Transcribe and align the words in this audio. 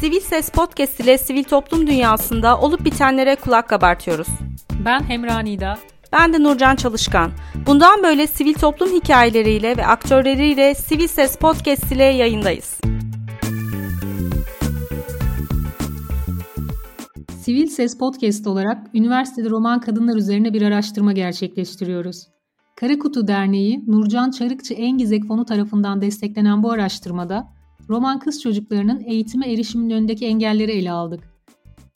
Sivil 0.00 0.20
Ses 0.20 0.50
Podcast 0.50 1.00
ile 1.00 1.18
sivil 1.18 1.44
toplum 1.44 1.86
dünyasında 1.86 2.60
olup 2.60 2.84
bitenlere 2.84 3.36
kulak 3.36 3.68
kabartıyoruz. 3.68 4.28
Ben 4.84 5.00
Hemra 5.00 5.38
Nida. 5.38 5.78
Ben 6.12 6.32
de 6.32 6.42
Nurcan 6.42 6.76
Çalışkan. 6.76 7.30
Bundan 7.66 8.02
böyle 8.02 8.26
sivil 8.26 8.54
toplum 8.54 8.88
hikayeleriyle 8.88 9.76
ve 9.76 9.86
aktörleriyle 9.86 10.74
Sivil 10.74 11.06
Ses 11.06 11.36
Podcast 11.36 11.92
ile 11.92 12.04
yayındayız. 12.04 12.80
Sivil 17.42 17.66
Ses 17.66 17.98
Podcast 17.98 18.46
olarak 18.46 18.86
üniversitede 18.94 19.50
roman 19.50 19.80
kadınlar 19.80 20.16
üzerine 20.16 20.54
bir 20.54 20.62
araştırma 20.62 21.12
gerçekleştiriyoruz. 21.12 22.26
Kara 22.76 22.98
Kutu 22.98 23.26
Derneği, 23.26 23.84
Nurcan 23.86 24.30
Çarıkçı 24.30 24.74
Engizek 24.74 25.24
Fonu 25.24 25.44
tarafından 25.44 26.00
desteklenen 26.00 26.62
bu 26.62 26.72
araştırmada 26.72 27.59
roman 27.90 28.18
kız 28.18 28.42
çocuklarının 28.42 29.00
eğitime 29.00 29.52
erişiminin 29.52 29.94
önündeki 29.94 30.26
engelleri 30.26 30.72
ele 30.72 30.90
aldık. 30.90 31.20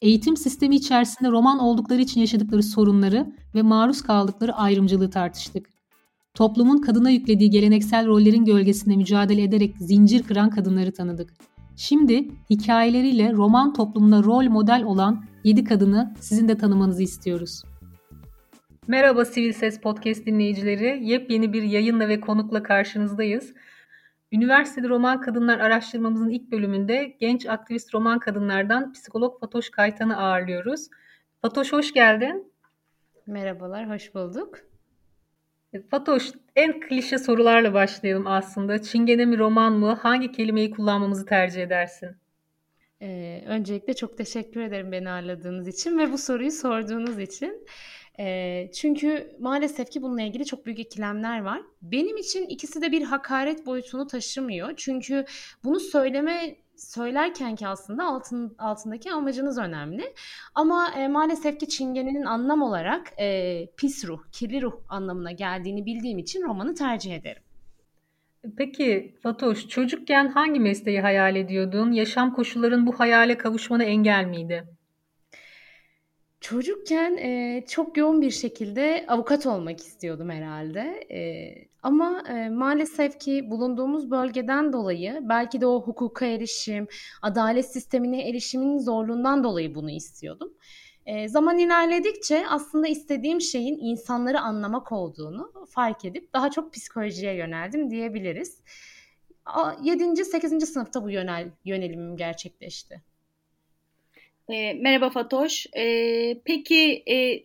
Eğitim 0.02 0.37
sistemi 0.37 0.77
içerisinde 0.77 1.30
roman 1.30 1.59
oldukları 1.59 2.01
için 2.01 2.21
yaşadıkları 2.21 2.62
sorunları 2.62 3.33
ve 3.55 3.62
maruz 3.62 4.02
kaldıkları 4.02 4.52
ayrımcılığı 4.52 5.11
tartıştık. 5.11 5.66
Toplumun 6.35 6.79
kadına 6.79 7.11
yüklediği 7.11 7.51
geleneksel 7.51 8.07
rollerin 8.07 8.45
gölgesinde 8.45 8.97
mücadele 8.97 9.43
ederek 9.43 9.75
zincir 9.79 10.23
kıran 10.23 10.51
kadınları 10.51 10.93
tanıdık. 10.93 11.35
Şimdi 11.77 12.29
hikayeleriyle 12.51 13.33
roman 13.33 13.73
toplumuna 13.73 14.23
rol 14.24 14.45
model 14.45 14.83
olan 14.85 15.24
7 15.45 15.65
kadını 15.65 16.15
sizin 16.21 16.49
de 16.49 16.59
tanımanızı 16.59 17.02
istiyoruz. 17.02 17.63
Merhaba 18.88 19.24
Sivil 19.24 19.52
Ses 19.52 19.80
Podcast 19.80 20.27
dinleyicileri. 20.27 21.05
Yepyeni 21.05 21.52
bir 21.52 21.63
yayınla 21.63 22.09
ve 22.09 22.21
konukla 22.21 22.63
karşınızdayız. 22.63 23.55
Üniversitede 24.34 24.88
roman 24.88 25.21
kadınlar 25.21 25.59
araştırmamızın 25.59 26.30
ilk 26.30 26.51
bölümünde 26.51 27.16
genç 27.21 27.46
aktivist 27.46 27.95
roman 27.95 28.18
kadınlardan 28.18 28.93
psikolog 28.93 29.40
Fatoş 29.40 29.71
Kaytan'ı 29.71 30.16
ağırlıyoruz. 30.16 30.88
Fatoş 31.43 31.73
hoş 31.73 31.93
geldin. 31.93 32.52
Merhabalar, 33.27 33.90
hoş 33.90 34.15
bulduk. 34.15 34.59
E, 35.73 35.82
Fatoş, 35.82 36.32
en 36.57 36.80
klişe 36.80 37.18
sorularla 37.18 37.74
başlayalım 37.74 38.27
aslında. 38.27 38.82
Çingene 38.82 39.24
mi 39.24 39.38
roman 39.38 39.73
mı? 39.73 39.93
Hangi 39.93 40.32
kelimeyi 40.32 40.71
kullanmamızı 40.71 41.27
tercih 41.27 41.62
edersin? 41.62 42.16
Ee, 43.02 43.43
öncelikle 43.46 43.95
çok 43.95 44.18
teşekkür 44.18 44.60
ederim 44.60 44.93
beni 44.93 45.10
ağırladığınız 45.10 45.68
için 45.68 45.99
ve 45.99 46.12
bu 46.12 46.18
soruyu 46.18 46.51
sorduğunuz 46.51 47.18
için. 47.18 47.66
E, 48.18 48.70
çünkü 48.74 49.37
maalesef 49.40 49.90
ki 49.90 50.02
bununla 50.02 50.23
ilgili 50.23 50.45
çok 50.45 50.66
büyük 50.66 50.79
ikilemler 50.79 51.43
var. 51.43 51.62
Benim 51.82 52.16
için 52.16 52.46
ikisi 52.46 52.82
de 52.82 52.93
bir 52.93 53.02
hakaret 53.02 53.66
boyutunu 53.66 54.06
taşımıyor. 54.06 54.73
Çünkü 54.76 55.24
bunu 55.65 55.80
söyleme 55.80 56.56
söylerken 56.76 57.56
ki 57.56 57.66
aslında 57.66 58.04
altın, 58.04 58.54
altındaki 58.59 59.12
amacınız 59.12 59.59
önemli. 59.59 60.15
Ama 60.54 60.90
e, 60.96 61.09
maalesef 61.09 61.60
ki 61.60 61.68
çingenenin 61.68 62.24
anlam 62.24 62.62
olarak 62.62 63.12
e, 63.21 63.66
pis 63.76 64.04
ruh, 64.04 64.21
kirli 64.32 64.62
ruh 64.62 64.75
anlamına 64.88 65.32
geldiğini 65.32 65.87
bildiğim 65.87 66.19
için 66.19 66.43
romanı 66.43 66.75
tercih 66.75 67.15
ederim. 67.16 67.43
Peki 68.56 69.15
Fatoş, 69.22 69.69
çocukken 69.69 70.28
hangi 70.28 70.60
mesleği 70.60 71.00
hayal 71.00 71.37
ediyordun? 71.37 71.93
Yaşam 71.93 72.34
koşulların 72.34 72.87
bu 72.87 73.00
hayale 73.00 73.38
kavuşmana 73.38 73.84
engel 73.84 74.25
miydi? 74.25 74.65
Çocukken 76.44 77.16
e, 77.16 77.64
çok 77.69 77.97
yoğun 77.97 78.20
bir 78.22 78.31
şekilde 78.31 79.04
avukat 79.09 79.47
olmak 79.47 79.81
istiyordum 79.81 80.31
herhalde. 80.31 80.81
E, 81.10 81.54
ama 81.82 82.22
e, 82.28 82.48
maalesef 82.48 83.20
ki 83.20 83.50
bulunduğumuz 83.50 84.10
bölgeden 84.10 84.72
dolayı 84.72 85.20
belki 85.22 85.60
de 85.60 85.66
o 85.66 85.82
hukuka 85.82 86.26
erişim, 86.26 86.88
adalet 87.22 87.72
sistemine 87.72 88.28
erişimin 88.28 88.78
zorluğundan 88.78 89.44
dolayı 89.44 89.75
bunu 89.75 89.91
istiyordum. 89.91 90.54
E, 91.06 91.28
zaman 91.28 91.59
ilerledikçe 91.59 92.44
aslında 92.49 92.88
istediğim 92.88 93.41
şeyin 93.41 93.78
insanları 93.78 94.41
anlamak 94.41 94.93
olduğunu 94.93 95.53
fark 95.69 96.04
edip 96.04 96.33
daha 96.33 96.50
çok 96.50 96.72
psikolojiye 96.72 97.34
yöneldim 97.34 97.91
diyebiliriz. 97.91 98.62
7. 99.83 100.25
8. 100.25 100.69
sınıfta 100.69 101.04
bu 101.04 101.10
yönel, 101.10 101.50
yönelimim 101.65 102.16
gerçekleşti. 102.16 103.14
E, 104.49 104.75
merhaba 104.75 105.10
Fatoş. 105.10 105.66
E, 105.77 106.43
peki 106.44 107.05
e, 107.09 107.44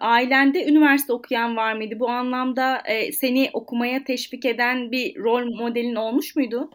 ailende 0.00 0.66
üniversite 0.66 1.12
okuyan 1.12 1.56
var 1.56 1.72
mıydı? 1.72 2.00
Bu 2.00 2.08
anlamda 2.08 2.82
e, 2.86 3.12
seni 3.12 3.50
okumaya 3.52 4.04
teşvik 4.04 4.44
eden 4.44 4.92
bir 4.92 5.16
rol 5.16 5.54
modelin 5.56 5.94
olmuş 5.94 6.36
muydu? 6.36 6.70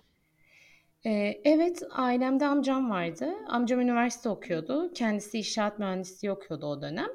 Evet, 1.45 1.83
ailemde 1.91 2.45
amcam 2.45 2.89
vardı. 2.89 3.33
Amcam 3.47 3.79
üniversite 3.79 4.29
okuyordu. 4.29 4.91
Kendisi 4.93 5.37
inşaat 5.37 5.79
mühendisliği 5.79 6.31
okuyordu 6.31 6.65
o 6.65 6.81
dönem. 6.81 7.09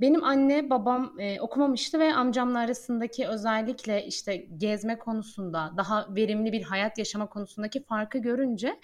Benim 0.00 0.24
anne 0.24 0.70
babam 0.70 1.16
okumamıştı 1.40 1.98
ve 1.98 2.14
amcamla 2.14 2.58
arasındaki 2.58 3.26
özellikle 3.26 4.06
işte 4.06 4.36
gezme 4.36 4.98
konusunda 4.98 5.72
daha 5.76 6.06
verimli 6.14 6.52
bir 6.52 6.62
hayat 6.62 6.98
yaşama 6.98 7.26
konusundaki 7.28 7.84
farkı 7.84 8.18
görünce 8.18 8.80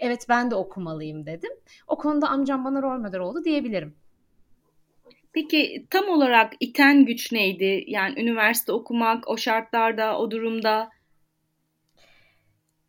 evet 0.00 0.26
ben 0.28 0.50
de 0.50 0.54
okumalıyım 0.54 1.26
dedim. 1.26 1.50
O 1.86 1.98
konuda 1.98 2.28
amcam 2.28 2.64
bana 2.64 2.82
rol 2.82 2.98
model 2.98 3.20
oldu 3.20 3.44
diyebilirim. 3.44 3.96
Peki 5.32 5.86
tam 5.90 6.08
olarak 6.08 6.52
iten 6.60 7.04
güç 7.04 7.32
neydi? 7.32 7.84
Yani 7.86 8.20
üniversite 8.20 8.72
okumak 8.72 9.28
o 9.28 9.36
şartlarda, 9.36 10.18
o 10.18 10.30
durumda 10.30 10.90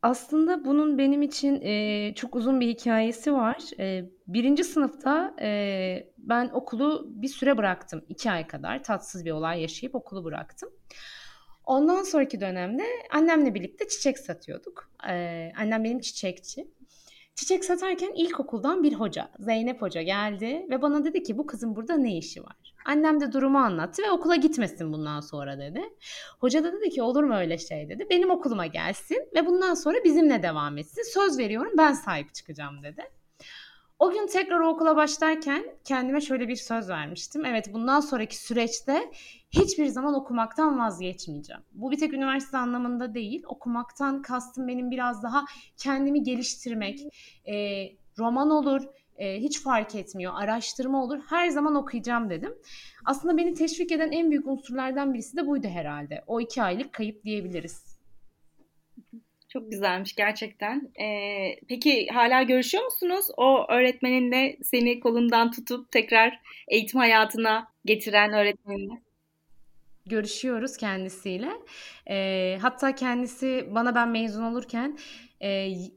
aslında 0.02 0.66
bunun 0.66 0.98
benim 0.98 1.22
için 1.22 1.62
e, 1.62 2.14
çok 2.16 2.36
uzun 2.36 2.60
bir 2.60 2.68
hikayesi 2.68 3.34
var. 3.34 3.80
E, 3.80 4.06
birinci 4.28 4.64
sınıfta 4.64 5.36
e, 5.42 6.12
ben 6.18 6.50
okulu 6.50 7.06
bir 7.10 7.28
süre 7.28 7.58
bıraktım. 7.58 8.06
iki 8.10 8.32
ay 8.32 8.48
kadar 8.48 8.84
tatsız 8.84 9.26
bir 9.26 9.32
olay 9.32 9.62
yaşayıp 9.62 9.96
okulu 9.96 10.24
bıraktım. 10.24 10.70
Ondan 11.66 12.04
sonraki 12.04 12.42
dönemde 12.42 12.84
annemle 13.12 13.54
birlikte 13.54 13.88
çiçek 13.88 14.20
satıyorduk. 14.20 14.90
E, 15.10 15.52
annem 15.58 15.84
benim 15.84 16.00
çiçekçi. 16.00 16.68
Çiçek 17.36 17.66
satarken 17.66 18.12
ilkokuldan 18.16 18.84
bir 18.84 18.94
hoca, 18.94 19.32
Zeynep 19.40 19.82
Hoca 19.82 20.02
geldi 20.02 20.66
ve 20.70 20.82
bana 20.82 21.06
dedi 21.06 21.24
ki 21.24 21.38
bu 21.38 21.46
kızın 21.46 21.76
burada 21.76 21.98
ne 21.98 22.18
işi 22.18 22.44
var? 22.44 22.74
Annem 22.86 23.22
de 23.22 23.32
durumu 23.32 23.58
anlattı 23.58 24.04
ve 24.04 24.12
okula 24.12 24.36
gitmesin 24.36 24.94
bundan 24.94 25.20
sonra 25.20 25.60
dedi. 25.60 25.82
Hoca 26.40 26.64
da 26.64 26.74
dedi 26.74 26.90
ki 26.90 27.02
olur 27.02 27.24
mu 27.24 27.36
öyle 27.36 27.58
şey 27.58 27.90
dedi. 27.90 28.08
Benim 28.10 28.32
okuluma 28.32 28.66
gelsin 28.66 29.30
ve 29.36 29.46
bundan 29.46 29.74
sonra 29.74 29.98
bizimle 30.04 30.44
devam 30.44 30.78
etsin. 30.78 31.14
Söz 31.14 31.38
veriyorum 31.40 31.72
ben 31.78 31.94
sahip 31.94 32.34
çıkacağım 32.34 32.84
dedi. 32.84 33.02
O 34.02 34.12
gün 34.12 34.28
tekrar 34.28 34.60
okula 34.60 34.96
başlarken 34.96 35.66
kendime 35.84 36.22
şöyle 36.22 36.48
bir 36.48 36.56
söz 36.56 36.90
vermiştim. 36.90 37.46
Evet 37.46 37.74
bundan 37.74 38.00
sonraki 38.00 38.38
süreçte 38.38 39.12
hiçbir 39.52 39.86
zaman 39.86 40.14
okumaktan 40.14 40.80
vazgeçmeyeceğim. 40.80 41.62
Bu 41.74 41.92
bir 41.92 41.98
tek 41.98 42.14
üniversite 42.14 42.58
anlamında 42.58 43.14
değil. 43.14 43.44
Okumaktan 43.48 44.22
kastım 44.22 44.68
benim 44.68 44.92
biraz 44.92 45.24
daha 45.24 45.46
kendimi 45.78 46.24
geliştirmek. 46.24 47.00
E, 47.46 47.86
roman 48.20 48.50
olur, 48.50 48.82
e, 49.18 49.40
hiç 49.40 49.62
fark 49.62 49.96
etmiyor. 49.96 50.34
Araştırma 50.36 51.04
olur. 51.04 51.20
Her 51.30 51.50
zaman 51.50 51.76
okuyacağım 51.76 52.30
dedim. 52.30 52.56
Aslında 53.06 53.38
beni 53.38 53.54
teşvik 53.54 53.92
eden 53.92 54.12
en 54.12 54.32
büyük 54.32 54.48
unsurlardan 54.48 55.14
birisi 55.14 55.38
de 55.38 55.48
buydu 55.48 55.68
herhalde. 55.68 56.24
O 56.28 56.42
iki 56.42 56.64
aylık 56.64 56.94
kayıp 56.94 57.24
diyebiliriz. 57.24 57.91
Çok 59.54 59.72
güzelmiş 59.72 60.16
gerçekten. 60.16 60.92
Ee, 61.02 61.56
peki 61.70 62.08
hala 62.08 62.44
görüşüyor 62.44 62.84
musunuz? 62.84 63.26
O 63.38 63.66
öğretmeninle 63.70 64.58
seni 64.64 65.00
kolundan 65.00 65.52
tutup 65.52 65.92
tekrar 65.92 66.40
eğitim 66.68 67.00
hayatına 67.00 67.68
getiren 67.86 68.34
öğretmeninle. 68.34 69.02
Görüşüyoruz 70.06 70.78
kendisiyle. 70.78 71.50
E, 72.10 72.58
hatta 72.62 72.96
kendisi 72.96 73.68
bana 73.76 73.96
ben 73.96 74.10
mezun 74.10 74.44
olurken 74.44 74.98
e, 75.42 75.50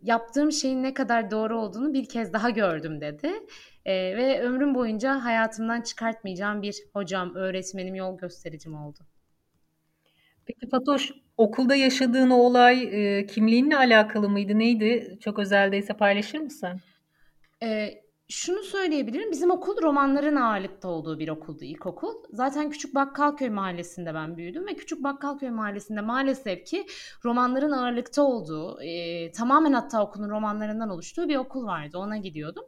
yaptığım 0.03 0.53
şeyin 0.53 0.83
ne 0.83 0.95
kadar 0.95 1.31
doğru 1.31 1.61
olduğunu 1.61 1.95
bir 1.95 2.09
kez 2.09 2.33
daha 2.33 2.51
gördüm 2.51 3.01
dedi. 3.01 3.33
E, 3.85 4.17
ve 4.17 4.41
ömrüm 4.43 4.75
boyunca 4.75 5.25
hayatımdan 5.25 5.81
çıkartmayacağım 5.83 6.62
bir 6.62 6.77
hocam, 6.93 7.35
öğretmenim, 7.35 7.95
yol 7.95 8.19
göstericim 8.19 8.75
oldu. 8.75 8.99
Peki 10.47 10.69
Fatoş, 10.69 11.12
okulda 11.37 11.75
yaşadığın 11.75 12.31
o 12.31 12.37
olay 12.37 12.83
e, 13.19 13.27
kimliğinle 13.27 13.77
alakalı 13.77 14.29
mıydı? 14.29 14.59
Neydi? 14.59 15.19
Çok 15.21 15.39
özeldeyse 15.39 15.93
paylaşır 15.93 16.39
mısın? 16.39 16.81
E, 17.63 17.91
şunu 18.29 18.63
söyleyebilirim. 18.63 19.31
Bizim 19.31 19.51
okul 19.51 19.83
romanların 19.83 20.37
ağırlıkta 20.37 20.89
olduğu 20.89 21.19
bir 21.19 21.29
okuldu 21.29 21.65
ilkokul. 21.65 22.15
Zaten 22.31 22.71
Küçük 22.71 22.95
Bakkalköy 22.95 23.49
mahallesinde 23.49 24.15
ben 24.15 24.37
büyüdüm 24.37 24.67
ve 24.67 24.75
Küçük 24.75 25.03
Bakkalköy 25.03 25.51
mahallesinde 25.51 26.01
maalesef 26.01 26.67
ki 26.67 26.87
romanların 27.25 27.73
ağırlıkta 27.73 28.23
olduğu, 28.23 28.83
e, 28.83 29.33
tamamen 29.33 29.73
hatta 29.73 30.03
okulun 30.03 30.31
romanlarından 30.31 30.91
oluştuğu 30.91 31.29
bir 31.29 31.37
okul 31.37 31.67
vardı. 31.67 31.99
Ona 31.99 32.17
gidiyordum. 32.17 32.65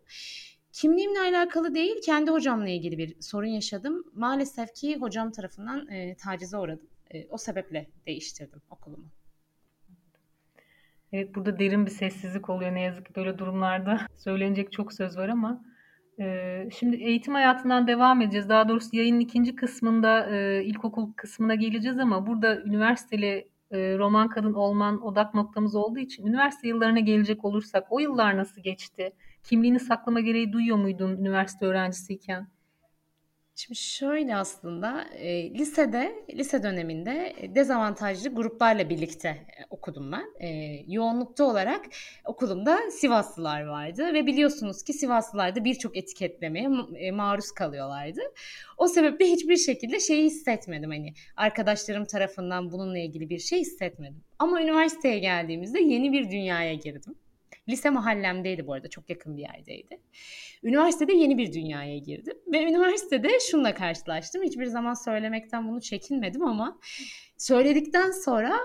Kimliğimle 0.72 1.20
alakalı 1.20 1.74
değil, 1.74 1.96
kendi 2.04 2.30
hocamla 2.30 2.68
ilgili 2.68 2.98
bir 2.98 3.20
sorun 3.20 3.46
yaşadım. 3.46 4.04
Maalesef 4.14 4.74
ki 4.74 4.96
hocam 4.96 5.32
tarafından 5.32 5.88
e, 5.88 6.16
tacize 6.16 6.58
uğradım. 6.58 6.88
E, 7.14 7.26
o 7.30 7.38
sebeple 7.38 7.86
değiştirdim 8.06 8.62
okulumu. 8.70 9.06
Evet 11.12 11.34
burada 11.34 11.58
derin 11.58 11.86
bir 11.86 11.90
sessizlik 11.90 12.50
oluyor 12.50 12.74
ne 12.74 12.80
yazık 12.80 13.06
ki 13.06 13.14
böyle 13.16 13.38
durumlarda. 13.38 14.00
Söylenecek 14.14 14.72
çok 14.72 14.92
söz 14.92 15.16
var 15.16 15.28
ama 15.28 15.64
e, 16.20 16.68
şimdi 16.78 16.96
eğitim 16.96 17.34
hayatından 17.34 17.86
devam 17.86 18.22
edeceğiz. 18.22 18.48
Daha 18.48 18.68
doğrusu 18.68 18.96
yayının 18.96 19.20
ikinci 19.20 19.56
kısmında 19.56 20.36
e, 20.36 20.64
ilkokul 20.64 21.12
kısmına 21.12 21.54
geleceğiz 21.54 21.98
ama 21.98 22.26
burada 22.26 22.62
üniversiteli 22.62 23.48
e, 23.70 23.98
roman 23.98 24.28
kadın 24.28 24.54
olman 24.54 25.02
odak 25.02 25.34
noktamız 25.34 25.74
olduğu 25.74 25.98
için 25.98 26.26
üniversite 26.26 26.68
yıllarına 26.68 27.00
gelecek 27.00 27.44
olursak 27.44 27.86
o 27.90 27.98
yıllar 27.98 28.36
nasıl 28.36 28.62
geçti? 28.62 29.12
Kimliğini 29.44 29.80
saklama 29.80 30.20
gereği 30.20 30.52
duyuyor 30.52 30.76
muydun 30.76 31.16
üniversite 31.16 31.66
öğrencisiyken? 31.66 32.48
Şimdi 33.58 33.78
şöyle 33.78 34.36
aslında 34.36 35.04
e, 35.14 35.50
lisede, 35.50 36.24
lise 36.34 36.62
döneminde 36.62 37.36
dezavantajlı 37.54 38.34
gruplarla 38.34 38.90
birlikte 38.90 39.28
e, 39.28 39.64
okudum 39.70 40.12
ben. 40.12 40.46
E, 40.46 40.48
yoğunlukta 40.86 41.44
olarak 41.44 41.86
okulumda 42.24 42.78
Sivaslılar 42.90 43.62
vardı 43.66 44.14
ve 44.14 44.26
biliyorsunuz 44.26 44.82
ki 44.82 44.92
Sivaslılar 44.92 45.56
da 45.56 45.64
birçok 45.64 45.96
etiketlemeye 45.96 46.68
e, 46.96 47.10
maruz 47.10 47.52
kalıyorlardı. 47.52 48.20
O 48.78 48.88
sebeple 48.88 49.26
hiçbir 49.26 49.56
şekilde 49.56 50.00
şeyi 50.00 50.24
hissetmedim 50.24 50.90
hani 50.90 51.14
arkadaşlarım 51.36 52.04
tarafından 52.04 52.72
bununla 52.72 52.98
ilgili 52.98 53.30
bir 53.30 53.38
şey 53.38 53.60
hissetmedim. 53.60 54.24
Ama 54.38 54.62
üniversiteye 54.62 55.18
geldiğimizde 55.18 55.80
yeni 55.80 56.12
bir 56.12 56.30
dünyaya 56.30 56.74
girdim. 56.74 57.14
Lise 57.68 57.90
mahallemdeydi 57.90 58.66
bu 58.66 58.72
arada 58.72 58.88
çok 58.88 59.10
yakın 59.10 59.36
bir 59.36 59.42
yerdeydi. 59.42 60.00
Üniversitede 60.62 61.12
yeni 61.12 61.38
bir 61.38 61.52
dünyaya 61.52 61.98
girdim 61.98 62.36
ve 62.52 62.62
üniversitede 62.62 63.28
şunla 63.50 63.74
karşılaştım. 63.74 64.42
Hiçbir 64.42 64.66
zaman 64.66 64.94
söylemekten 64.94 65.68
bunu 65.68 65.80
çekinmedim 65.80 66.42
ama 66.42 66.78
söyledikten 67.38 68.10
sonra 68.10 68.58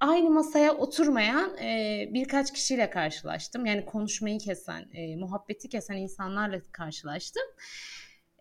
aynı 0.00 0.30
masaya 0.30 0.72
oturmayan 0.72 1.56
e, 1.56 2.08
birkaç 2.14 2.52
kişiyle 2.52 2.90
karşılaştım. 2.90 3.66
Yani 3.66 3.84
konuşmayı 3.84 4.38
kesen, 4.38 4.88
e, 4.94 5.16
muhabbeti 5.16 5.68
kesen 5.68 5.96
insanlarla 5.96 6.60
karşılaştım. 6.72 7.42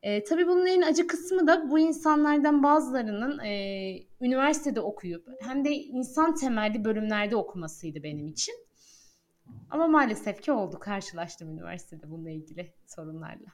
E, 0.02 0.24
tabii 0.24 0.48
bunun 0.48 0.66
en 0.66 0.82
acı 0.82 1.08
kısmı 1.08 1.48
da 1.48 1.70
bu 1.70 1.80
insanlardan 1.80 2.64
bazılarının 2.64 3.40
e, 3.40 3.94
üniversitede 4.22 4.82
okuyup 4.82 5.28
hem 5.42 5.66
de 5.66 5.72
insan 5.72 6.36
temelli 6.36 6.86
bölümlerde 6.86 7.36
okumasıydı 7.36 8.04
benim 8.04 8.28
için. 8.28 8.56
Ama 9.70 9.88
maalesef 9.88 10.42
ki 10.42 10.52
oldu. 10.52 10.80
Karşılaştım 10.80 11.50
üniversitede 11.50 12.12
bununla 12.12 12.30
ilgili 12.30 12.74
sorunlarla. 12.88 13.48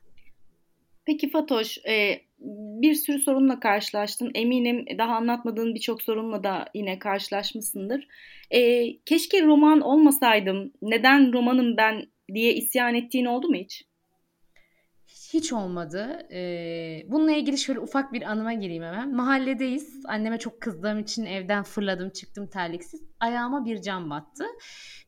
Peki 1.06 1.30
Fatoş, 1.30 1.78
e, 1.78 2.22
bir 2.82 2.94
sürü 2.94 3.20
sorunla 3.20 3.60
karşılaştın. 3.60 4.32
Eminim 4.36 4.86
daha 4.98 5.16
anlatmadığın 5.16 5.76
birçok 5.76 6.02
sorunla 6.02 6.44
da 6.44 6.66
yine 6.74 7.00
karşılaşmışsındır. 7.00 8.08
E, 8.52 8.92
keşke 8.98 9.46
roman 9.46 9.82
olmasaydım, 9.82 10.74
neden 10.82 11.34
romanım 11.34 11.78
ben 11.78 12.08
diye 12.34 12.54
isyan 12.54 12.96
ettiğin 12.96 13.26
oldu 13.26 13.48
mu 13.50 13.56
hiç? 13.56 13.84
Hiç 15.34 15.54
olmadı. 15.54 16.28
Ee, 16.32 17.04
bununla 17.08 17.32
ilgili 17.32 17.58
şöyle 17.58 17.80
ufak 17.80 18.14
bir 18.14 18.22
anıma 18.22 18.54
gireyim 18.54 18.84
hemen. 18.84 19.16
Mahalledeyiz. 19.16 20.06
Anneme 20.06 20.40
çok 20.40 20.62
kızdığım 20.62 21.00
için 21.00 21.26
evden 21.26 21.64
fırladım 21.64 22.10
çıktım 22.10 22.48
terliksiz. 22.48 23.02
Ayağıma 23.20 23.66
bir 23.66 23.82
cam 23.82 24.10
battı. 24.10 24.46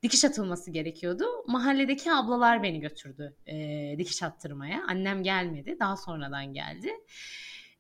Dikiş 0.04 0.26
atılması 0.26 0.72
gerekiyordu. 0.72 1.26
Mahalledeki 1.48 2.12
ablalar 2.12 2.64
beni 2.64 2.80
götürdü 2.80 3.36
e, 3.48 3.56
dikiş 3.98 4.24
attırmaya. 4.24 4.82
Annem 4.88 5.24
gelmedi. 5.24 5.78
Daha 5.80 5.98
sonradan 5.98 6.54
geldi. 6.54 6.92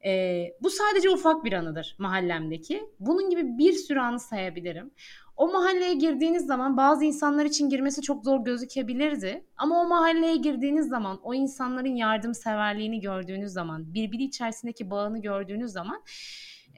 E, 0.06 0.44
bu 0.62 0.69
sadece 0.69 1.09
ufak 1.09 1.44
bir 1.45 1.53
anıdır 1.53 1.95
mahallemdeki. 2.00 2.83
Bunun 3.00 3.30
gibi 3.30 3.57
bir 3.57 3.74
sürü 3.74 4.00
anı 4.00 4.19
sayabilirim. 4.19 4.91
O 5.39 5.51
mahalleye 5.51 5.94
girdiğiniz 5.94 6.45
zaman 6.45 6.77
bazı 6.77 7.06
insanlar 7.06 7.45
için 7.45 7.69
girmesi 7.69 8.01
çok 8.01 8.24
zor 8.24 8.45
gözükebilirdi. 8.45 9.44
Ama 9.57 9.81
o 9.81 9.88
mahalleye 9.88 10.36
girdiğiniz 10.36 10.88
zaman 10.88 11.19
o 11.24 11.33
insanların 11.33 11.95
yardımseverliğini 11.95 13.00
gördüğünüz 13.00 13.51
zaman, 13.51 13.94
birbiri 13.94 14.24
içerisindeki 14.24 14.89
bağını 14.89 15.21
gördüğünüz 15.21 15.71
zaman 15.71 16.03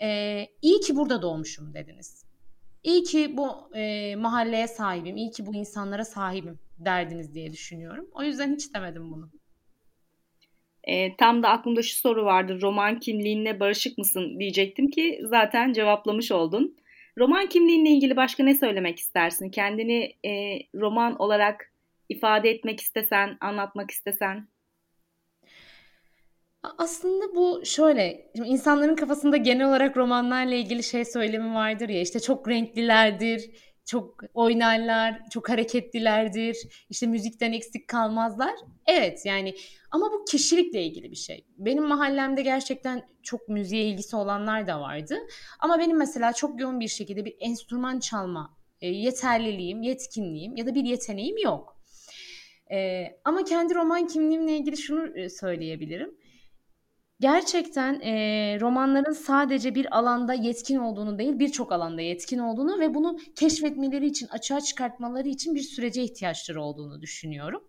e, 0.02 0.48
iyi 0.62 0.80
ki 0.80 0.96
burada 0.96 1.22
doğmuşum 1.22 1.74
dediniz. 1.74 2.26
İyi 2.84 3.04
ki 3.04 3.38
bu 3.38 3.76
e, 3.76 4.16
mahalleye 4.16 4.68
sahibim, 4.68 5.18
iyi 5.18 5.32
ki 5.32 5.46
bu 5.46 5.56
insanlara 5.56 6.06
sahibim 6.06 6.60
derdiniz 6.78 7.34
diye 7.34 7.52
düşünüyorum. 7.52 8.08
O 8.14 8.24
yüzden 8.24 8.56
hiç 8.56 8.74
demedim 8.74 9.12
bunu. 9.12 9.30
E, 10.84 11.16
tam 11.16 11.44
da 11.44 11.50
aklımda 11.50 11.82
şu 11.82 11.96
soru 11.96 12.26
vardı. 12.26 12.62
Roman 12.62 13.00
kimliğinle 13.00 13.60
barışık 13.60 13.98
mısın 13.98 14.40
diyecektim 14.40 14.90
ki 14.90 15.20
zaten 15.24 15.74
cevaplamış 15.74 16.32
oldun. 16.32 16.76
Roman 17.18 17.48
kimliğinle 17.48 17.90
ilgili 17.90 18.16
başka 18.16 18.44
ne 18.44 18.56
söylemek 18.56 19.00
istersin? 19.00 19.50
Kendini 19.50 20.16
e, 20.26 20.60
roman 20.76 21.16
olarak 21.22 21.72
ifade 22.10 22.50
etmek 22.50 22.80
istesen, 22.80 23.38
anlatmak 23.42 23.92
istesen. 23.92 24.48
Aslında 26.78 27.36
bu 27.36 27.62
şöyle, 27.66 28.32
şimdi 28.36 28.50
insanların 28.50 28.96
kafasında 28.96 29.38
genel 29.38 29.68
olarak 29.68 29.98
romanlarla 29.98 30.56
ilgili 30.56 30.84
şey 30.84 31.06
söylemi 31.06 31.54
vardır 31.54 31.90
ya, 31.90 32.02
işte 32.02 32.20
çok 32.20 32.50
renklilerdir, 32.50 33.52
çok 33.86 34.24
oynarlar, 34.34 35.22
çok 35.30 35.50
hareketlilerdir, 35.50 36.58
işte 36.90 37.08
müzikten 37.08 37.52
eksik 37.52 37.88
kalmazlar. 37.88 38.54
Evet 38.86 39.26
yani 39.26 39.56
ama 39.92 40.12
bu 40.12 40.26
kişilikle 40.26 40.84
ilgili 40.84 41.12
bir 41.12 41.16
şey. 41.16 41.46
Benim 41.58 41.84
mahallemde 41.84 42.42
gerçekten 42.42 43.10
çok 43.24 43.50
müziğe 43.50 43.86
ilgisi 43.86 44.16
olanlar 44.16 44.68
da 44.68 44.82
vardı. 44.82 45.18
Ama 45.60 45.80
benim 45.80 45.98
mesela 45.98 46.34
çok 46.34 46.60
yoğun 46.60 46.80
bir 46.80 46.88
şekilde 46.88 47.26
bir 47.26 47.36
enstrüman 47.40 48.00
çalma 48.00 48.58
e, 48.82 48.88
yeterliliğim, 48.88 49.82
yetkinliğim 49.82 50.56
ya 50.56 50.66
da 50.66 50.76
bir 50.76 50.84
yeteneğim 50.84 51.38
yok. 51.38 51.82
E, 52.72 53.08
ama 53.26 53.44
kendi 53.44 53.76
roman 53.76 54.08
kimliğimle 54.08 54.58
ilgili 54.58 54.78
şunu 54.78 55.18
e, 55.18 55.30
söyleyebilirim 55.30 56.16
gerçekten 57.22 58.00
e, 58.00 58.14
romanların 58.62 59.14
sadece 59.14 59.76
bir 59.76 59.98
alanda 59.98 60.34
yetkin 60.34 60.78
olduğunu 60.78 61.20
değil 61.20 61.40
birçok 61.40 61.72
alanda 61.72 62.02
yetkin 62.02 62.40
olduğunu 62.40 62.80
ve 62.80 62.94
bunu 62.94 63.18
keşfetmeleri 63.36 64.08
için 64.08 64.28
açığa 64.28 64.62
çıkartmaları 64.62 65.28
için 65.28 65.56
bir 65.56 65.62
sürece 65.62 66.04
ihtiyaçları 66.04 66.62
olduğunu 66.62 67.02
düşünüyorum. 67.02 67.64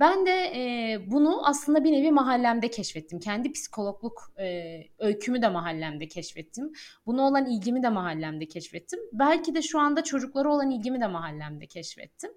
Ben 0.00 0.26
de 0.26 0.30
e, 0.30 0.98
bunu 1.06 1.48
aslında 1.48 1.84
bir 1.84 1.92
nevi 1.92 2.10
mahallemde 2.12 2.70
keşfettim. 2.70 3.20
Kendi 3.20 3.52
psikologluk 3.52 4.32
e, 4.38 4.80
öykümü 4.98 5.42
de 5.42 5.48
mahallemde 5.48 6.08
keşfettim. 6.08 6.72
Buna 7.06 7.22
olan 7.22 7.46
ilgimi 7.46 7.82
de 7.82 7.88
mahallemde 7.88 8.48
keşfettim. 8.48 9.00
Belki 9.12 9.54
de 9.54 9.62
şu 9.62 9.78
anda 9.80 10.04
çocuklara 10.04 10.52
olan 10.52 10.70
ilgimi 10.70 11.00
de 11.00 11.06
mahallemde 11.06 11.66
keşfettim. 11.66 12.30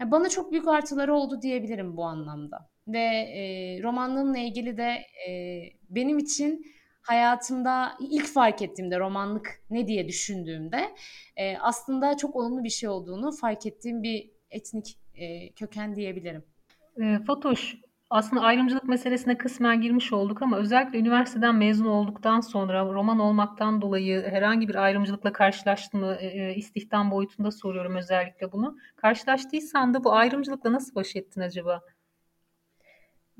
Yani 0.00 0.10
bana 0.10 0.28
çok 0.28 0.52
büyük 0.52 0.68
artıları 0.68 1.14
oldu 1.14 1.42
diyebilirim 1.42 1.96
bu 1.96 2.04
anlamda 2.04 2.68
ve 2.88 2.98
e, 2.98 3.82
romanlığımla 3.82 4.38
ilgili 4.38 4.76
de 4.76 5.02
e, 5.28 5.62
benim 5.90 6.18
için 6.18 6.64
hayatımda 7.02 7.92
ilk 8.00 8.26
fark 8.26 8.62
ettiğimde 8.62 8.98
romanlık 8.98 9.62
ne 9.70 9.86
diye 9.86 10.08
düşündüğümde 10.08 10.94
e, 11.36 11.58
aslında 11.58 12.16
çok 12.16 12.36
olumlu 12.36 12.64
bir 12.64 12.70
şey 12.70 12.88
olduğunu 12.88 13.32
fark 13.32 13.66
ettiğim 13.66 14.02
bir 14.02 14.30
etnik 14.50 14.98
e, 15.14 15.52
köken 15.52 15.96
diyebilirim. 15.96 16.44
E, 17.02 17.18
Fatoş, 17.26 17.76
aslında 18.10 18.42
ayrımcılık 18.42 18.84
meselesine 18.84 19.38
kısmen 19.38 19.80
girmiş 19.80 20.12
olduk 20.12 20.42
ama 20.42 20.56
özellikle 20.58 20.98
üniversiteden 20.98 21.54
mezun 21.54 21.86
olduktan 21.86 22.40
sonra 22.40 22.84
roman 22.84 23.18
olmaktan 23.18 23.82
dolayı 23.82 24.22
herhangi 24.22 24.68
bir 24.68 24.74
ayrımcılıkla 24.74 25.32
karşılaştın 25.32 26.00
mı? 26.00 26.16
E, 26.20 26.26
e 26.26 26.54
istihdam 26.54 27.10
boyutunda 27.10 27.50
soruyorum 27.50 27.96
özellikle 27.96 28.52
bunu. 28.52 28.76
Karşılaştıysan 28.96 29.94
da 29.94 30.04
bu 30.04 30.12
ayrımcılıkla 30.12 30.72
nasıl 30.72 30.94
baş 30.94 31.16
ettin 31.16 31.40
acaba? 31.40 31.80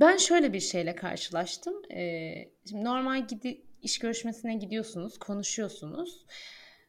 Ben 0.01 0.17
şöyle 0.17 0.53
bir 0.53 0.61
şeyle 0.61 0.95
karşılaştım. 0.95 1.75
Ee, 1.93 2.35
şimdi 2.69 2.85
normal 2.85 3.27
gidi, 3.27 3.63
iş 3.83 3.99
görüşmesine 3.99 4.55
gidiyorsunuz, 4.55 5.19
konuşuyorsunuz. 5.19 6.25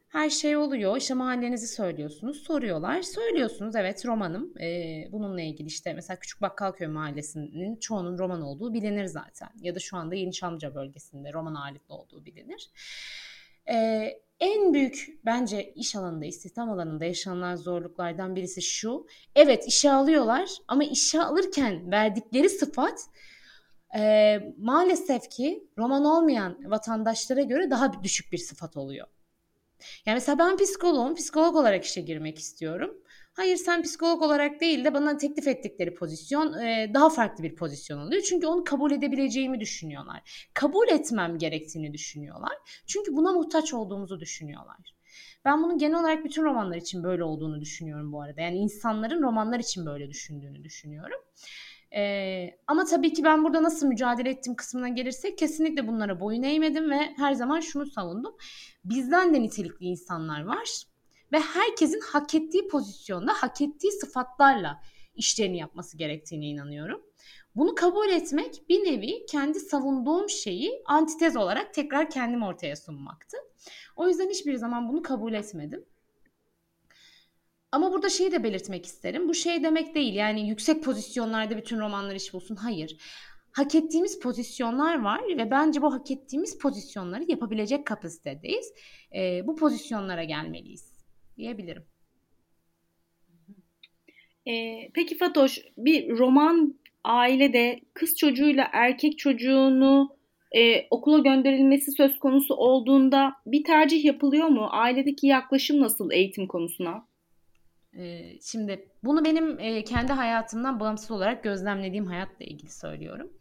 Her 0.10 0.30
şey 0.30 0.58
oluyor. 0.58 0.98
İşte 0.98 1.14
mahallenizi 1.14 1.68
söylüyorsunuz. 1.68 2.44
Soruyorlar. 2.44 3.02
Söylüyorsunuz. 3.02 3.76
Evet 3.76 4.06
romanım. 4.06 4.54
Ee, 4.62 5.08
bununla 5.12 5.42
ilgili 5.42 5.68
işte 5.68 5.94
mesela 5.94 6.20
Küçük 6.20 6.42
Bakkalköy 6.42 6.88
Mahallesi'nin 6.88 7.76
çoğunun 7.76 8.18
roman 8.18 8.42
olduğu 8.42 8.74
bilinir 8.74 9.06
zaten. 9.06 9.50
Ya 9.62 9.76
da 9.76 9.80
şu 9.80 9.98
anda 9.98 10.16
Yeni 10.16 10.32
Çamlıca 10.32 10.76
bölgesinde 10.76 11.34
roman 11.34 11.56
ağırlıklı 11.56 11.96
olduğu 11.96 12.26
bilinir. 12.26 12.70
Ee, 13.72 14.20
en 14.40 14.74
büyük 14.74 15.20
bence 15.26 15.74
iş 15.74 15.96
alanında, 15.96 16.26
istihdam 16.26 16.70
alanında 16.70 17.06
yaşanılan 17.06 17.56
zorluklardan 17.56 18.36
birisi 18.36 18.62
şu. 18.62 19.08
Evet 19.36 19.68
işe 19.68 19.92
alıyorlar 19.92 20.50
ama 20.68 20.84
işe 20.84 21.22
alırken 21.22 21.92
verdikleri 21.92 22.50
sıfat 22.50 23.00
e, 23.96 24.40
maalesef 24.58 25.30
ki 25.30 25.68
roman 25.78 26.06
olmayan 26.06 26.72
vatandaşlara 26.72 27.42
göre 27.42 27.70
daha 27.70 28.04
düşük 28.04 28.32
bir 28.32 28.38
sıfat 28.38 28.78
oluyor. 28.78 29.08
Yani 30.06 30.16
mesela 30.16 30.40
ben 30.40 30.58
psikoloğum, 30.58 31.16
psikolog 31.16 31.56
olarak 31.56 31.86
işe 31.86 32.02
girmek 32.02 32.40
istiyorum. 32.40 32.98
Hayır 33.40 33.58
sen 33.58 33.82
psikolog 33.82 34.22
olarak 34.22 34.62
değil 34.62 34.86
de 34.86 34.94
bana 34.94 35.18
teklif 35.18 35.48
ettikleri 35.48 35.94
pozisyon 35.94 36.54
e, 36.54 36.92
daha 36.94 37.10
farklı 37.10 37.44
bir 37.44 37.56
pozisyon 37.56 38.00
oluyor. 38.00 38.22
Çünkü 38.22 38.48
onu 38.48 38.64
kabul 38.64 38.92
edebileceğimi 38.92 39.60
düşünüyorlar. 39.60 40.50
Kabul 40.54 40.88
etmem 40.88 41.38
gerektiğini 41.38 41.94
düşünüyorlar. 41.94 42.52
Çünkü 42.88 43.16
buna 43.16 43.32
muhtaç 43.32 43.74
olduğumuzu 43.74 44.20
düşünüyorlar. 44.20 44.96
Ben 45.46 45.64
bunun 45.64 45.78
genel 45.78 46.00
olarak 46.00 46.26
bütün 46.26 46.44
romanlar 46.44 46.78
için 46.78 47.04
böyle 47.04 47.24
olduğunu 47.24 47.62
düşünüyorum 47.62 48.12
bu 48.12 48.22
arada. 48.22 48.42
Yani 48.42 48.58
insanların 48.58 49.24
romanlar 49.24 49.60
için 49.60 49.86
böyle 49.86 50.10
düşündüğünü 50.10 50.64
düşünüyorum. 50.64 51.20
Ee, 51.96 52.58
ama 52.68 52.86
tabii 52.86 53.14
ki 53.14 53.24
ben 53.24 53.44
burada 53.44 53.64
nasıl 53.64 53.88
mücadele 53.88 54.30
ettim 54.30 54.56
kısmına 54.56 54.90
gelirsek 54.90 55.38
kesinlikle 55.38 55.88
bunlara 55.88 56.20
boyun 56.20 56.44
eğmedim 56.44 56.92
ve 56.92 57.00
her 57.18 57.34
zaman 57.34 57.60
şunu 57.60 57.86
savundum. 57.86 58.36
Bizden 58.86 59.34
de 59.34 59.42
nitelikli 59.42 59.86
insanlar 59.86 60.44
var 60.46 60.89
ve 61.32 61.40
herkesin 61.40 62.02
hak 62.02 62.36
ettiği 62.36 62.68
pozisyonda, 62.68 63.34
hak 63.34 63.62
ettiği 63.62 63.92
sıfatlarla 63.92 64.82
işlerini 65.16 65.58
yapması 65.58 65.98
gerektiğine 65.98 66.46
inanıyorum. 66.46 67.02
Bunu 67.56 67.76
kabul 67.76 68.10
etmek 68.10 68.70
bir 68.70 68.80
nevi 68.80 69.26
kendi 69.26 69.60
savunduğum 69.60 70.30
şeyi 70.30 70.82
antitez 70.86 71.36
olarak 71.36 71.74
tekrar 71.74 72.10
kendim 72.10 72.44
ortaya 72.44 72.76
sunmaktı. 72.76 73.38
O 73.96 74.08
yüzden 74.08 74.30
hiçbir 74.30 74.56
zaman 74.56 74.90
bunu 74.90 75.02
kabul 75.02 75.34
etmedim. 75.34 75.86
Ama 77.72 77.92
burada 77.92 78.10
şeyi 78.10 78.32
de 78.32 78.44
belirtmek 78.44 78.86
isterim. 78.86 79.30
Bu 79.30 79.34
şey 79.34 79.64
demek 79.64 79.96
değil 79.96 80.14
yani 80.14 80.50
yüksek 80.50 80.84
pozisyonlarda 80.84 81.58
bütün 81.58 81.80
romanlar 81.80 82.16
iş 82.16 82.34
bulsun. 82.34 82.56
Hayır. 82.56 82.98
Hak 83.52 83.76
ettiğimiz 83.76 84.20
pozisyonlar 84.20 85.04
var 85.04 85.22
ve 85.38 85.52
bence 85.52 85.82
bu 85.82 85.94
hak 85.94 86.12
ettiğimiz 86.12 86.58
pozisyonları 86.58 87.24
yapabilecek 87.28 87.88
kapasitedeyiz. 87.88 88.74
E, 89.16 89.48
bu 89.48 89.56
pozisyonlara 89.56 90.24
gelmeliyiz 90.24 90.89
diyebilirim. 91.40 91.84
E, 94.48 94.54
peki 94.94 95.18
Fatoş 95.18 95.60
bir 95.78 96.10
roman 96.10 96.80
ailede 97.04 97.80
kız 97.94 98.18
çocuğuyla 98.18 98.70
erkek 98.74 99.18
çocuğunu 99.18 100.16
e, 100.52 100.88
okula 100.90 101.20
gönderilmesi 101.20 101.92
söz 101.92 102.20
konusu 102.20 102.56
olduğunda 102.56 103.34
bir 103.46 103.64
tercih 103.64 104.06
yapılıyor 104.06 104.48
mu? 104.48 104.68
Ailedeki 104.72 105.28
yaklaşım 105.28 105.82
nasıl 105.82 106.12
eğitim 106.12 106.48
konusuna? 106.48 107.10
Ee, 107.98 108.40
şimdi 108.42 108.90
bunu 109.04 109.26
benim 109.26 109.60
e, 109.60 109.84
kendi 109.84 110.14
hayatımdan 110.14 110.80
bağımsız 110.80 111.12
olarak 111.12 111.44
gözlemlediğim 111.44 112.06
hayatla 112.06 112.46
ilgili 112.46 112.72
söylüyorum. 112.72 113.34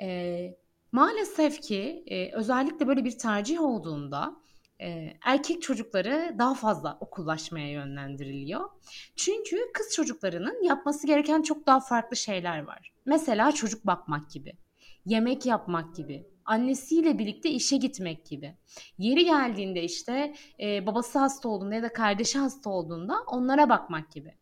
Ee, 0.00 0.56
maalesef 0.92 1.60
ki 1.60 2.02
e, 2.06 2.32
özellikle 2.32 2.86
böyle 2.86 3.04
bir 3.04 3.18
tercih 3.18 3.60
olduğunda 3.60 4.36
e, 4.80 5.12
erkek 5.24 5.62
çocukları 5.62 6.34
daha 6.38 6.54
fazla 6.54 6.98
okullaşmaya 7.00 7.70
yönlendiriliyor. 7.70 8.70
Çünkü 9.16 9.56
kız 9.74 9.94
çocuklarının 9.94 10.62
yapması 10.64 11.06
gereken 11.06 11.42
çok 11.42 11.66
daha 11.66 11.80
farklı 11.80 12.16
şeyler 12.16 12.62
var. 12.62 12.92
Mesela 13.06 13.52
çocuk 13.52 13.86
bakmak 13.86 14.30
gibi, 14.30 14.52
yemek 15.06 15.46
yapmak 15.46 15.96
gibi, 15.96 16.26
annesiyle 16.44 17.18
birlikte 17.18 17.50
işe 17.50 17.76
gitmek 17.76 18.26
gibi. 18.26 18.56
Yeri 18.98 19.24
geldiğinde 19.24 19.82
işte 19.82 20.34
e, 20.60 20.86
babası 20.86 21.18
hasta 21.18 21.48
olduğunda 21.48 21.74
ya 21.74 21.82
da 21.82 21.92
kardeşi 21.92 22.38
hasta 22.38 22.70
olduğunda 22.70 23.14
onlara 23.26 23.68
bakmak 23.68 24.12
gibi. 24.12 24.34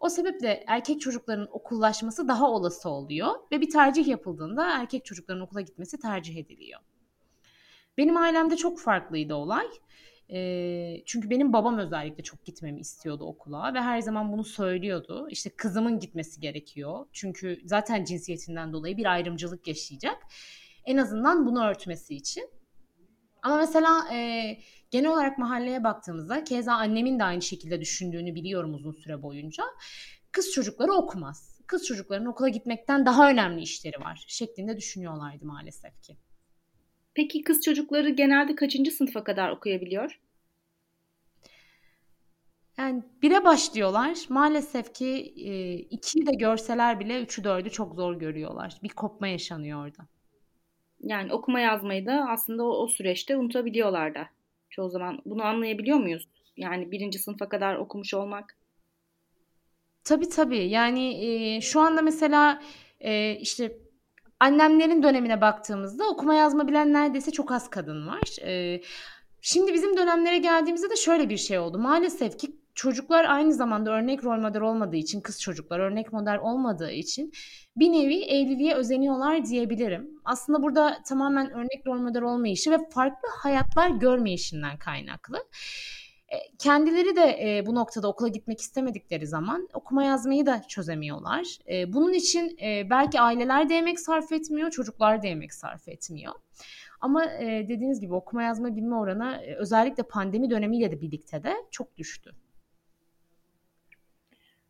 O 0.00 0.08
sebeple 0.08 0.64
erkek 0.66 1.00
çocukların 1.00 1.48
okullaşması 1.50 2.28
daha 2.28 2.50
olası 2.50 2.90
oluyor 2.90 3.34
ve 3.52 3.60
bir 3.60 3.70
tercih 3.70 4.06
yapıldığında 4.06 4.78
erkek 4.80 5.04
çocukların 5.04 5.42
okula 5.42 5.60
gitmesi 5.60 5.98
tercih 5.98 6.36
ediliyor. 6.36 6.80
Benim 8.00 8.16
ailemde 8.16 8.56
çok 8.56 8.80
farklıydı 8.80 9.34
olay. 9.34 9.66
Çünkü 11.06 11.30
benim 11.30 11.52
babam 11.52 11.78
özellikle 11.78 12.22
çok 12.22 12.44
gitmemi 12.44 12.80
istiyordu 12.80 13.24
okula 13.24 13.74
ve 13.74 13.80
her 13.80 14.00
zaman 14.00 14.32
bunu 14.32 14.44
söylüyordu. 14.44 15.26
İşte 15.30 15.50
kızımın 15.50 15.98
gitmesi 15.98 16.40
gerekiyor. 16.40 17.06
Çünkü 17.12 17.60
zaten 17.64 18.04
cinsiyetinden 18.04 18.72
dolayı 18.72 18.96
bir 18.96 19.06
ayrımcılık 19.06 19.68
yaşayacak. 19.68 20.16
En 20.84 20.96
azından 20.96 21.46
bunu 21.46 21.66
örtmesi 21.66 22.14
için. 22.14 22.50
Ama 23.42 23.56
mesela 23.56 24.14
e, 24.14 24.58
genel 24.90 25.10
olarak 25.10 25.38
mahalleye 25.38 25.84
baktığımızda 25.84 26.44
keza 26.44 26.72
annemin 26.72 27.18
de 27.18 27.24
aynı 27.24 27.42
şekilde 27.42 27.80
düşündüğünü 27.80 28.34
biliyorum 28.34 28.74
uzun 28.74 28.92
süre 28.92 29.22
boyunca. 29.22 29.64
Kız 30.32 30.52
çocukları 30.52 30.92
okumaz. 30.92 31.60
Kız 31.66 31.86
çocukların 31.86 32.26
okula 32.26 32.48
gitmekten 32.48 33.06
daha 33.06 33.30
önemli 33.30 33.62
işleri 33.62 34.00
var 34.00 34.24
şeklinde 34.28 34.76
düşünüyorlardı 34.76 35.44
maalesef 35.46 36.02
ki. 36.02 36.16
Peki 37.14 37.42
kız 37.42 37.60
çocukları 37.60 38.10
genelde 38.10 38.54
kaçıncı 38.54 38.90
sınıfa 38.90 39.24
kadar 39.24 39.50
okuyabiliyor? 39.50 40.20
Yani 42.78 43.02
bire 43.22 43.44
başlıyorlar. 43.44 44.18
Maalesef 44.28 44.94
ki 44.94 45.34
e, 45.36 45.74
ikiyi 45.74 46.26
de 46.26 46.32
görseler 46.32 47.00
bile 47.00 47.22
üçü 47.22 47.44
dördü 47.44 47.70
çok 47.70 47.94
zor 47.94 48.14
görüyorlar. 48.14 48.78
Bir 48.82 48.88
kopma 48.88 49.28
yaşanıyor 49.28 49.86
orada. 49.86 50.06
Yani 51.00 51.32
okuma 51.32 51.60
yazmayı 51.60 52.06
da 52.06 52.26
aslında 52.28 52.64
o, 52.64 52.68
o 52.68 52.88
süreçte 52.88 53.36
unutabiliyorlar 53.36 54.14
da. 54.14 54.28
Çoğu 54.70 54.90
zaman 54.90 55.18
bunu 55.24 55.44
anlayabiliyor 55.44 55.98
muyuz? 55.98 56.28
Yani 56.56 56.90
birinci 56.90 57.18
sınıfa 57.18 57.48
kadar 57.48 57.74
okumuş 57.76 58.14
olmak. 58.14 58.56
Tabii 60.04 60.28
tabii. 60.28 60.68
Yani 60.68 61.26
e, 61.26 61.60
şu 61.60 61.80
anda 61.80 62.02
mesela 62.02 62.62
e, 63.00 63.36
işte 63.36 63.78
annemlerin 64.40 65.02
dönemine 65.02 65.40
baktığımızda 65.40 66.08
okuma 66.08 66.34
yazma 66.34 66.68
bilen 66.68 66.92
neredeyse 66.92 67.30
çok 67.30 67.52
az 67.52 67.70
kadın 67.70 68.06
var. 68.06 68.46
E, 68.46 68.80
şimdi 69.40 69.74
bizim 69.74 69.96
dönemlere 69.96 70.38
geldiğimizde 70.38 70.90
de 70.90 70.96
şöyle 70.96 71.28
bir 71.28 71.36
şey 71.36 71.58
oldu. 71.58 71.78
Maalesef 71.78 72.38
ki 72.38 72.56
çocuklar 72.74 73.24
aynı 73.24 73.52
zamanda 73.52 73.90
örnek 73.90 74.24
rol 74.24 74.40
model 74.40 74.62
olmadığı 74.62 74.96
için, 74.96 75.20
kız 75.20 75.40
çocuklar 75.40 75.78
örnek 75.78 76.12
model 76.12 76.38
olmadığı 76.38 76.90
için 76.90 77.32
bir 77.76 77.92
nevi 77.92 78.24
evliliğe 78.24 78.74
özeniyorlar 78.74 79.44
diyebilirim. 79.44 80.10
Aslında 80.24 80.62
burada 80.62 80.98
tamamen 81.08 81.50
örnek 81.50 81.86
rol 81.86 81.98
model 81.98 82.22
olmayışı 82.22 82.70
ve 82.70 82.78
farklı 82.90 83.28
hayatlar 83.42 83.90
görmeyişinden 83.90 84.78
kaynaklı. 84.78 85.38
E, 86.30 86.36
kendileri 86.58 87.16
de 87.16 87.38
e, 87.42 87.66
bu 87.66 87.74
noktada 87.74 88.08
okula 88.08 88.28
gitmek 88.28 88.60
istemedikleri 88.60 89.26
zaman 89.26 89.68
okuma 89.74 90.04
yazmayı 90.04 90.46
da 90.46 90.62
çözemiyorlar. 90.62 91.58
E, 91.68 91.92
bunun 91.92 92.12
için 92.12 92.56
belki 92.90 93.20
aileler 93.20 93.68
de 93.68 93.74
emek 93.74 94.00
sarf 94.00 94.32
etmiyor, 94.32 94.70
çocuklar 94.70 95.22
da 95.22 95.26
emek 95.26 95.54
sarf 95.54 95.88
etmiyor. 95.88 96.32
Ama 97.00 97.24
dediğiniz 97.40 98.00
gibi 98.00 98.14
okuma 98.14 98.42
yazma 98.42 98.76
bilme 98.76 98.94
oranı 98.94 99.40
özellikle 99.56 100.02
pandemi 100.02 100.50
dönemiyle 100.50 100.90
de 100.90 101.00
birlikte 101.00 101.42
de 101.42 101.54
çok 101.70 101.96
düştü. 101.96 102.30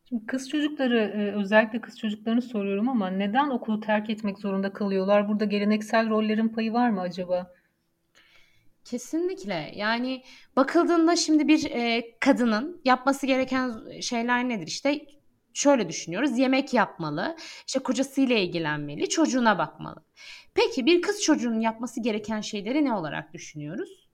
Şimdi 0.08 0.26
kız 0.26 0.48
çocukları 0.48 1.32
özellikle 1.36 1.80
kız 1.80 1.98
çocuklarını 1.98 2.42
soruyorum 2.42 2.88
ama 2.88 3.10
neden 3.10 3.50
okulu 3.50 3.80
terk 3.80 4.10
etmek 4.10 4.38
zorunda 4.38 4.72
kalıyorlar? 4.72 5.28
Burada 5.28 5.44
geleneksel 5.44 6.10
rollerin 6.10 6.48
payı 6.48 6.72
var 6.72 6.90
mı 6.90 7.00
acaba? 7.00 7.52
Kesinlikle. 8.90 9.72
Yani 9.76 10.22
bakıldığında 10.56 11.16
şimdi 11.16 11.48
bir 11.48 11.70
e, 11.70 12.04
kadının 12.20 12.80
yapması 12.84 13.26
gereken 13.26 14.00
şeyler 14.00 14.48
nedir? 14.48 14.66
İşte 14.66 15.06
şöyle 15.54 15.88
düşünüyoruz. 15.88 16.38
Yemek 16.38 16.74
yapmalı, 16.74 17.36
işte 17.66 17.78
kocasıyla 17.78 18.36
ilgilenmeli, 18.36 19.08
çocuğuna 19.08 19.58
bakmalı. 19.58 20.04
Peki 20.54 20.86
bir 20.86 21.02
kız 21.02 21.22
çocuğunun 21.22 21.60
yapması 21.60 22.02
gereken 22.02 22.40
şeyleri 22.40 22.84
ne 22.84 22.94
olarak 22.94 23.34
düşünüyoruz? 23.34 24.08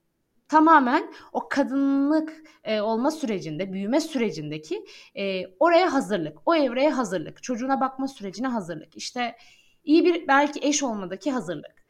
Tamamen 0.48 1.12
o 1.32 1.48
kadınlık 1.48 2.42
e, 2.64 2.80
olma 2.80 3.10
sürecinde, 3.10 3.72
büyüme 3.72 4.00
sürecindeki 4.00 4.84
e, 5.14 5.46
oraya 5.60 5.92
hazırlık, 5.92 6.38
o 6.48 6.54
evreye 6.54 6.90
hazırlık, 6.90 7.42
çocuğuna 7.42 7.80
bakma 7.80 8.08
sürecine 8.08 8.48
hazırlık. 8.48 8.96
İşte 8.96 9.36
iyi 9.84 10.04
bir 10.04 10.28
belki 10.28 10.60
eş 10.62 10.82
olmadaki 10.82 11.32
hazırlık. 11.32 11.85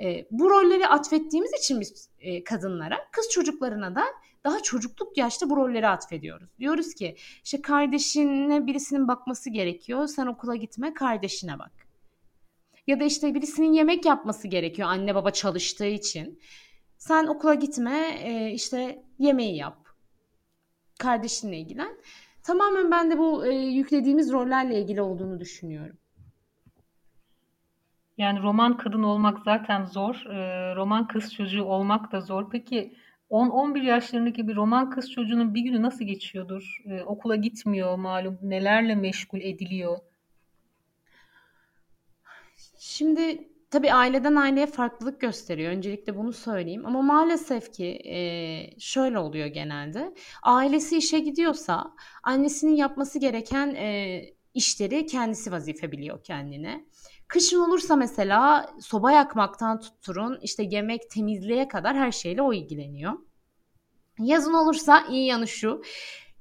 E, 0.00 0.26
bu 0.30 0.50
rolleri 0.50 0.86
atfettiğimiz 0.86 1.52
için 1.58 1.80
biz 1.80 2.10
e, 2.18 2.44
kadınlara, 2.44 2.98
kız 3.12 3.28
çocuklarına 3.28 3.94
da 3.94 4.04
daha 4.44 4.62
çocukluk 4.62 5.16
yaşta 5.16 5.50
bu 5.50 5.56
rolleri 5.56 5.88
atfediyoruz. 5.88 6.58
Diyoruz 6.58 6.94
ki 6.94 7.16
işte 7.44 7.62
kardeşine 7.62 8.66
birisinin 8.66 9.08
bakması 9.08 9.50
gerekiyor. 9.50 10.06
Sen 10.06 10.26
okula 10.26 10.56
gitme 10.56 10.94
kardeşine 10.94 11.58
bak. 11.58 11.72
Ya 12.86 13.00
da 13.00 13.04
işte 13.04 13.34
birisinin 13.34 13.72
yemek 13.72 14.04
yapması 14.04 14.48
gerekiyor 14.48 14.88
anne 14.88 15.14
baba 15.14 15.30
çalıştığı 15.30 15.86
için. 15.86 16.40
Sen 16.98 17.26
okula 17.26 17.54
gitme 17.54 18.18
e, 18.22 18.52
işte 18.52 19.04
yemeği 19.18 19.56
yap. 19.56 19.88
Kardeşinle 20.98 21.58
ilgilen. 21.58 21.96
Tamamen 22.42 22.90
ben 22.90 23.10
de 23.10 23.18
bu 23.18 23.46
e, 23.46 23.54
yüklediğimiz 23.54 24.32
rollerle 24.32 24.80
ilgili 24.80 25.02
olduğunu 25.02 25.40
düşünüyorum. 25.40 25.98
Yani 28.18 28.42
roman 28.42 28.76
kadın 28.76 29.02
olmak 29.02 29.38
zaten 29.44 29.84
zor. 29.84 30.14
E, 30.14 30.74
roman 30.76 31.06
kız 31.06 31.34
çocuğu 31.34 31.64
olmak 31.64 32.12
da 32.12 32.20
zor. 32.20 32.50
Peki 32.50 32.96
10-11 33.30 33.84
yaşlarındaki 33.84 34.48
bir 34.48 34.56
roman 34.56 34.90
kız 34.90 35.10
çocuğunun 35.10 35.54
bir 35.54 35.60
günü 35.60 35.82
nasıl 35.82 36.04
geçiyordur? 36.04 36.82
E, 36.86 37.02
okula 37.02 37.36
gitmiyor 37.36 37.96
malum. 37.96 38.38
Nelerle 38.42 38.94
meşgul 38.94 39.40
ediliyor? 39.40 39.98
Şimdi 42.78 43.48
tabii 43.70 43.92
aileden 43.92 44.36
aileye 44.36 44.66
farklılık 44.66 45.20
gösteriyor. 45.20 45.72
Öncelikle 45.72 46.16
bunu 46.16 46.32
söyleyeyim. 46.32 46.86
Ama 46.86 47.02
maalesef 47.02 47.72
ki 47.72 47.86
e, 48.04 48.16
şöyle 48.80 49.18
oluyor 49.18 49.46
genelde. 49.46 50.14
Ailesi 50.42 50.96
işe 50.96 51.18
gidiyorsa 51.18 51.94
annesinin 52.22 52.76
yapması 52.76 53.18
gereken 53.18 53.74
e, 53.74 54.22
işleri 54.54 55.06
kendisi 55.06 55.52
vazife 55.52 55.92
biliyor 55.92 56.24
kendine. 56.24 56.84
Kışın 57.28 57.60
olursa 57.60 57.96
mesela 57.96 58.70
soba 58.80 59.12
yakmaktan 59.12 59.80
tutturun 59.80 60.38
işte 60.42 60.62
yemek 60.62 61.10
temizliğe 61.10 61.68
kadar 61.68 61.96
her 61.96 62.12
şeyle 62.12 62.42
o 62.42 62.52
ilgileniyor. 62.52 63.12
Yazın 64.18 64.54
olursa 64.54 65.06
iyi 65.10 65.26
yanı 65.26 65.48
şu. 65.48 65.82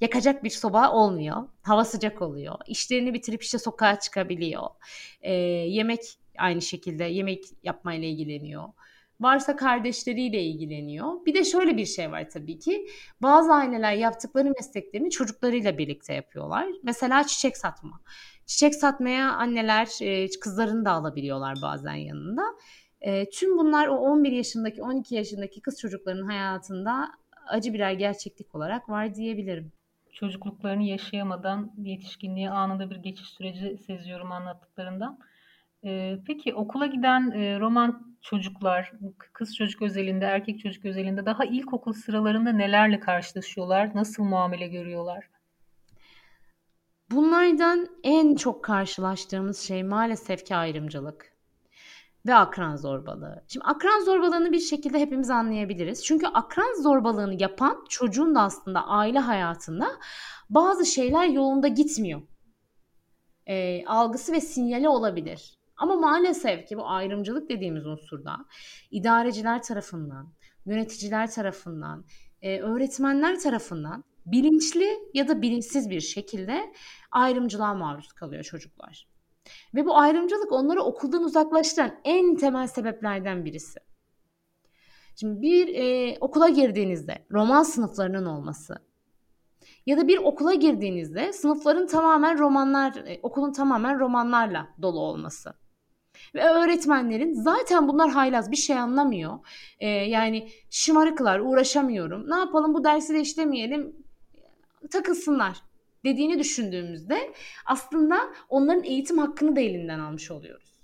Yakacak 0.01 0.43
bir 0.43 0.49
soba 0.49 0.91
olmuyor. 0.91 1.47
Hava 1.61 1.85
sıcak 1.85 2.21
oluyor. 2.21 2.55
İşlerini 2.67 3.13
bitirip 3.13 3.43
işte 3.43 3.57
sokağa 3.57 3.99
çıkabiliyor. 3.99 4.63
Ee, 5.21 5.33
yemek 5.33 6.01
aynı 6.37 6.61
şekilde 6.61 7.03
yemek 7.03 7.43
yapmayla 7.63 8.07
ilgileniyor. 8.07 8.63
Varsa 9.19 9.55
kardeşleriyle 9.55 10.43
ilgileniyor. 10.43 11.25
Bir 11.25 11.33
de 11.33 11.43
şöyle 11.43 11.77
bir 11.77 11.85
şey 11.85 12.11
var 12.11 12.29
tabii 12.29 12.59
ki. 12.59 12.87
Bazı 13.21 13.53
aileler 13.53 13.93
yaptıkları 13.93 14.49
mesleklerini 14.49 15.09
çocuklarıyla 15.09 15.77
birlikte 15.77 16.13
yapıyorlar. 16.13 16.67
Mesela 16.83 17.23
çiçek 17.23 17.57
satma. 17.57 18.01
Çiçek 18.45 18.75
satmaya 18.75 19.31
anneler 19.31 19.87
e, 20.01 20.29
kızlarını 20.39 20.85
da 20.85 20.91
alabiliyorlar 20.91 21.57
bazen 21.61 21.95
yanında. 21.95 22.43
E, 23.01 23.29
tüm 23.29 23.57
bunlar 23.57 23.87
o 23.87 23.95
11 23.95 24.31
yaşındaki 24.31 24.83
12 24.83 25.15
yaşındaki 25.15 25.61
kız 25.61 25.79
çocuklarının 25.79 26.27
hayatında 26.27 27.11
acı 27.47 27.73
birer 27.73 27.91
gerçeklik 27.91 28.55
olarak 28.55 28.89
var 28.89 29.15
diyebilirim. 29.15 29.71
Çocukluklarını 30.13 30.83
yaşayamadan 30.83 31.73
yetişkinliğe 31.77 32.49
anında 32.49 32.89
bir 32.89 32.95
geçiş 32.95 33.27
süreci 33.27 33.77
seziyorum 33.77 34.31
anlattıklarından. 34.31 35.19
Ee, 35.85 36.17
peki 36.27 36.53
okula 36.53 36.85
giden 36.85 37.31
e, 37.31 37.59
roman 37.59 38.14
çocuklar, 38.25 38.91
kız 39.33 39.55
çocuk 39.55 39.81
özelinde, 39.81 40.25
erkek 40.25 40.59
çocuk 40.59 40.85
özelinde 40.85 41.25
daha 41.25 41.45
ilkokul 41.45 41.93
sıralarında 41.93 42.51
nelerle 42.51 42.99
karşılaşıyorlar? 42.99 43.95
Nasıl 43.95 44.23
muamele 44.23 44.67
görüyorlar? 44.67 45.29
Bunlardan 47.11 47.87
en 48.03 48.35
çok 48.35 48.63
karşılaştığımız 48.63 49.59
şey 49.59 49.83
maalesef 49.83 50.45
ki 50.45 50.55
ayrımcılık 50.55 51.35
ve 52.25 52.35
akran 52.35 52.75
zorbalığı. 52.75 53.43
Şimdi 53.47 53.65
akran 53.65 53.99
zorbalığını 54.05 54.51
bir 54.51 54.59
şekilde 54.59 54.99
hepimiz 54.99 55.29
anlayabiliriz. 55.29 56.05
Çünkü 56.05 56.27
akran 56.27 56.81
zorbalığını 56.81 57.41
yapan 57.41 57.85
çocuğun 57.89 58.35
da 58.35 58.41
aslında 58.41 58.87
aile 58.87 59.19
hayatında 59.19 59.87
bazı 60.49 60.85
şeyler 60.85 61.27
yolunda 61.27 61.67
gitmiyor. 61.67 62.21
E, 63.47 63.85
algısı 63.85 64.33
ve 64.33 64.41
sinyali 64.41 64.89
olabilir. 64.89 65.64
Ama 65.77 65.95
maalesef 65.95 66.67
ki 66.67 66.77
bu 66.77 66.87
ayrımcılık 66.87 67.49
dediğimiz 67.49 67.85
unsurda 67.85 68.45
idareciler 68.91 69.63
tarafından, 69.63 70.33
yöneticiler 70.65 71.31
tarafından, 71.31 72.05
e, 72.41 72.59
öğretmenler 72.59 73.39
tarafından 73.39 74.03
bilinçli 74.25 74.99
ya 75.13 75.27
da 75.27 75.41
bilinçsiz 75.41 75.89
bir 75.89 76.01
şekilde 76.01 76.73
ayrımcılığa 77.11 77.73
maruz 77.73 78.13
kalıyor 78.13 78.43
çocuklar. 78.43 79.07
Ve 79.75 79.85
bu 79.85 79.97
ayrımcılık 79.97 80.51
onları 80.51 80.81
okuldan 80.81 81.23
uzaklaştıran 81.23 81.99
en 82.03 82.35
temel 82.35 82.67
sebeplerden 82.67 83.45
birisi. 83.45 83.79
Şimdi 85.15 85.41
bir 85.41 85.67
e, 85.67 86.17
okula 86.19 86.49
girdiğinizde 86.49 87.25
roman 87.31 87.63
sınıflarının 87.63 88.25
olması 88.25 88.75
ya 89.85 89.97
da 89.97 90.07
bir 90.07 90.17
okula 90.17 90.53
girdiğinizde 90.53 91.33
sınıfların 91.33 91.87
tamamen 91.87 92.39
romanlar, 92.39 92.95
e, 92.95 93.19
okulun 93.23 93.51
tamamen 93.53 93.99
romanlarla 93.99 94.67
dolu 94.81 94.99
olması. 94.99 95.53
Ve 96.35 96.43
öğretmenlerin 96.43 97.33
zaten 97.33 97.87
bunlar 97.87 98.09
haylaz 98.09 98.51
bir 98.51 98.55
şey 98.55 98.77
anlamıyor. 98.77 99.39
Ee, 99.79 99.87
yani 99.87 100.49
şımarıklar 100.69 101.39
uğraşamıyorum. 101.39 102.29
Ne 102.29 102.35
yapalım 102.35 102.73
bu 102.73 102.83
dersi 102.83 103.13
de 103.13 103.21
işlemeyelim 103.21 103.95
takılsınlar 104.91 105.57
dediğini 106.03 106.39
düşündüğümüzde 106.39 107.33
aslında 107.65 108.19
onların 108.49 108.83
eğitim 108.83 109.17
hakkını 109.17 109.55
da 109.55 109.59
elinden 109.59 109.99
almış 109.99 110.31
oluyoruz. 110.31 110.75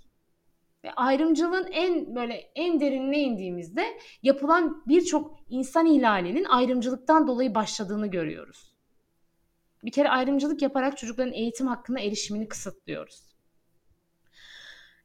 Ve 0.84 0.92
ayrımcılığın 0.92 1.66
en 1.72 2.14
böyle 2.14 2.34
en 2.54 2.80
derinine 2.80 3.18
indiğimizde 3.18 3.84
yapılan 4.22 4.82
birçok 4.88 5.38
insan 5.50 5.86
ihlalinin 5.86 6.44
ayrımcılıktan 6.44 7.26
dolayı 7.26 7.54
başladığını 7.54 8.06
görüyoruz. 8.06 8.72
Bir 9.84 9.90
kere 9.90 10.08
ayrımcılık 10.08 10.62
yaparak 10.62 10.98
çocukların 10.98 11.32
eğitim 11.32 11.66
hakkına 11.66 12.00
erişimini 12.00 12.48
kısıtlıyoruz. 12.48 13.31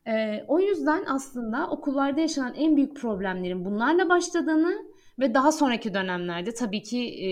Ee, 0.08 0.46
o 0.48 0.60
yüzden 0.60 1.06
aslında 1.08 1.70
okullarda 1.70 2.22
yaşanan 2.22 2.54
en 2.54 2.76
büyük 2.76 2.98
problemlerin 2.98 3.66
bunlarla 3.66 4.10
başladığını 4.10 4.86
ve 5.20 5.34
daha 5.34 5.52
sonraki 5.52 5.94
dönemlerde 5.94 6.54
tabii 6.54 6.84
ki 6.84 7.00
e, 7.00 7.30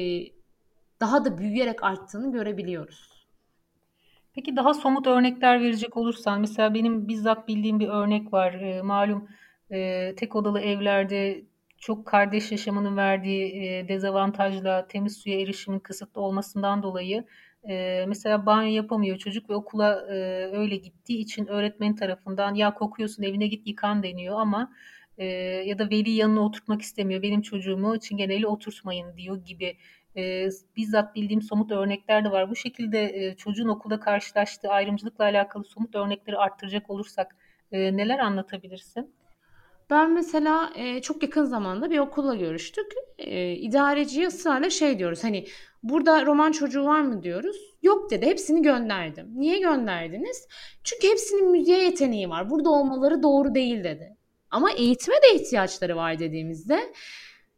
daha 0.99 1.25
da 1.25 1.37
büyüyerek 1.37 1.83
arttığını 1.83 2.31
görebiliyoruz. 2.31 3.27
Peki 4.33 4.55
daha 4.55 4.73
somut 4.73 5.07
örnekler 5.07 5.61
verecek 5.61 5.97
olursan 5.97 6.41
mesela 6.41 6.73
benim 6.73 7.07
bizzat 7.07 7.47
bildiğim 7.47 7.79
bir 7.79 7.87
örnek 7.87 8.33
var. 8.33 8.53
E, 8.53 8.81
malum 8.81 9.27
e, 9.71 10.15
tek 10.15 10.35
odalı 10.35 10.59
evlerde 10.59 11.45
çok 11.77 12.05
kardeş 12.05 12.51
yaşamının 12.51 12.97
verdiği 12.97 13.65
e, 13.65 13.87
dezavantajla 13.87 14.87
temiz 14.87 15.17
suya 15.17 15.39
erişimin 15.39 15.79
kısıtlı 15.79 16.21
olmasından 16.21 16.83
dolayı 16.83 17.25
e, 17.69 18.05
mesela 18.07 18.45
banyo 18.45 18.71
yapamıyor 18.75 19.17
çocuk 19.17 19.49
ve 19.49 19.55
okula 19.55 20.05
e, 20.09 20.15
öyle 20.57 20.75
gittiği 20.75 21.17
için 21.17 21.47
öğretmen 21.47 21.95
tarafından 21.95 22.55
ya 22.55 22.73
kokuyorsun 22.73 23.23
evine 23.23 23.47
git 23.47 23.67
yıkan 23.67 24.03
deniyor 24.03 24.39
ama 24.39 24.71
e, 25.17 25.25
ya 25.65 25.79
da 25.79 25.89
veli 25.89 26.11
yanına 26.11 26.41
oturtmak 26.41 26.81
istemiyor. 26.81 27.21
Benim 27.21 27.41
çocuğumu 27.41 27.99
çingeneli 27.99 28.47
oturtmayın 28.47 29.17
diyor 29.17 29.45
gibi 29.45 29.77
e, 30.17 30.49
bizzat 30.77 31.15
bildiğim 31.15 31.41
somut 31.41 31.71
örnekler 31.71 32.25
de 32.25 32.31
var. 32.31 32.49
Bu 32.49 32.55
şekilde 32.55 33.25
e, 33.25 33.35
çocuğun 33.35 33.67
okulda 33.67 33.99
karşılaştığı 33.99 34.69
ayrımcılıkla 34.69 35.23
alakalı 35.23 35.63
somut 35.63 35.95
örnekleri 35.95 36.37
arttıracak 36.37 36.89
olursak 36.89 37.35
e, 37.71 37.97
neler 37.97 38.19
anlatabilirsin? 38.19 39.15
Ben 39.89 40.13
mesela 40.13 40.71
e, 40.75 41.01
çok 41.01 41.23
yakın 41.23 41.45
zamanda 41.45 41.89
bir 41.89 41.99
okulla 41.99 42.35
görüştük. 42.35 42.85
E, 43.17 43.51
idareciye 43.51 44.27
ısrarla 44.27 44.69
şey 44.69 44.99
diyoruz 44.99 45.23
hani 45.23 45.45
burada 45.89 46.25
roman 46.25 46.51
çocuğu 46.51 46.85
var 46.85 47.01
mı 47.01 47.23
diyoruz. 47.23 47.57
Yok 47.81 48.11
dedi 48.11 48.25
hepsini 48.25 48.61
gönderdim. 48.61 49.27
Niye 49.35 49.59
gönderdiniz? 49.59 50.47
Çünkü 50.83 51.07
hepsinin 51.07 51.51
müziğe 51.51 51.83
yeteneği 51.83 52.29
var. 52.29 52.49
Burada 52.49 52.69
olmaları 52.69 53.23
doğru 53.23 53.55
değil 53.55 53.83
dedi. 53.83 54.17
Ama 54.51 54.71
eğitime 54.71 55.15
de 55.15 55.35
ihtiyaçları 55.35 55.95
var 55.95 56.19
dediğimizde 56.19 56.93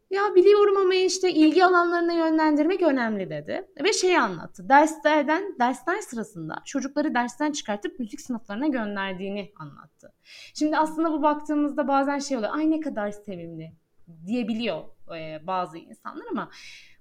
ya 0.09 0.35
biliyorum 0.35 0.77
ama 0.77 0.93
işte 0.93 1.31
ilgi 1.31 1.65
alanlarına 1.65 2.13
yönlendirmek 2.13 2.81
önemli 2.81 3.29
dedi. 3.29 3.67
Ve 3.83 3.93
şey 3.93 4.17
anlattı. 4.17 4.69
Derslerden, 4.69 5.55
dersler 5.59 6.01
sırasında 6.01 6.55
çocukları 6.65 7.13
dersten 7.13 7.51
çıkartıp 7.51 7.99
müzik 7.99 8.21
sınıflarına 8.21 8.67
gönderdiğini 8.67 9.51
anlattı. 9.59 10.13
Şimdi 10.53 10.77
aslında 10.77 11.11
bu 11.11 11.21
baktığımızda 11.21 11.87
bazen 11.87 12.19
şey 12.19 12.37
oluyor. 12.37 12.55
Ay 12.55 12.71
ne 12.71 12.79
kadar 12.79 13.11
sevimli 13.11 13.71
diyebiliyor 14.25 14.83
e, 15.17 15.47
bazı 15.47 15.77
insanlar 15.77 16.25
ama 16.31 16.51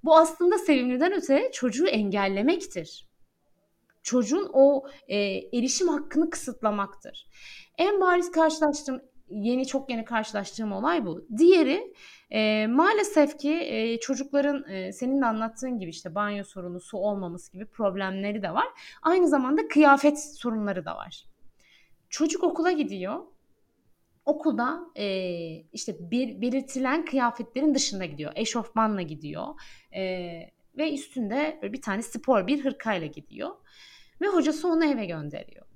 bu 0.05 0.17
aslında 0.17 0.59
sevimliden 0.59 1.13
öte 1.13 1.51
çocuğu 1.53 1.87
engellemektir. 1.87 3.07
Çocuğun 4.03 4.51
o 4.53 4.87
e, 5.09 5.17
erişim 5.59 5.89
hakkını 5.89 6.31
kısıtlamaktır. 6.31 7.27
En 7.79 8.01
bariz 8.01 8.31
karşılaştığım 8.31 9.03
yeni 9.29 9.67
çok 9.67 9.91
yeni 9.91 10.05
karşılaştığım 10.05 10.73
olay 10.73 11.07
bu. 11.07 11.27
Diğeri 11.39 11.95
e, 12.31 12.67
maalesef 12.67 13.39
ki 13.39 13.59
e, 13.63 14.01
çocukların 14.01 14.71
e, 14.71 14.93
senin 14.93 15.21
de 15.23 15.27
anlattığın 15.27 15.79
gibi 15.79 15.91
işte 15.91 16.15
banyo 16.15 16.45
sorunu, 16.45 16.81
su 16.81 16.99
olmaması 16.99 17.53
gibi 17.53 17.67
problemleri 17.67 18.43
de 18.43 18.55
var. 18.55 18.67
Aynı 19.03 19.29
zamanda 19.29 19.69
kıyafet 19.69 20.37
sorunları 20.37 20.85
da 20.85 20.97
var. 20.97 21.25
Çocuk 22.09 22.45
okula 22.45 22.73
gidiyor. 22.73 23.21
Okulda 24.27 24.81
e, 24.97 25.07
işte 25.73 26.11
bir, 26.11 26.41
belirtilen 26.41 27.05
kıyafetlerin 27.05 27.75
dışında 27.75 28.05
gidiyor. 28.05 28.33
Eşofmanla 28.37 29.03
gidiyor. 29.03 29.47
E, 29.95 30.03
ve 30.79 30.95
üstünde 30.95 31.61
bir 31.63 31.83
tane 31.83 32.03
spor 32.03 32.47
bir 32.47 32.65
hırkayla 32.65 33.07
gidiyor. 33.07 33.51
Ve 34.21 34.27
hocası 34.27 34.69
onu 34.69 34.85
eve 34.85 35.07
gönderiyor. 35.07 35.67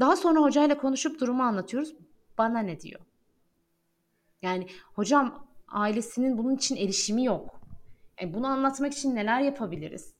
Daha 0.00 0.16
sonra 0.16 0.40
hocayla 0.40 0.78
konuşup 0.78 1.20
durumu 1.20 1.42
anlatıyoruz. 1.42 1.94
Bana 2.38 2.58
ne 2.58 2.80
diyor? 2.80 3.00
Yani 4.42 4.66
hocam 4.94 5.48
ailesinin 5.68 6.38
bunun 6.38 6.56
için 6.56 6.76
erişimi 6.76 7.24
yok. 7.24 7.60
E, 8.22 8.34
bunu 8.34 8.46
anlatmak 8.46 8.92
için 8.92 9.14
neler 9.14 9.40
yapabiliriz? 9.40 10.14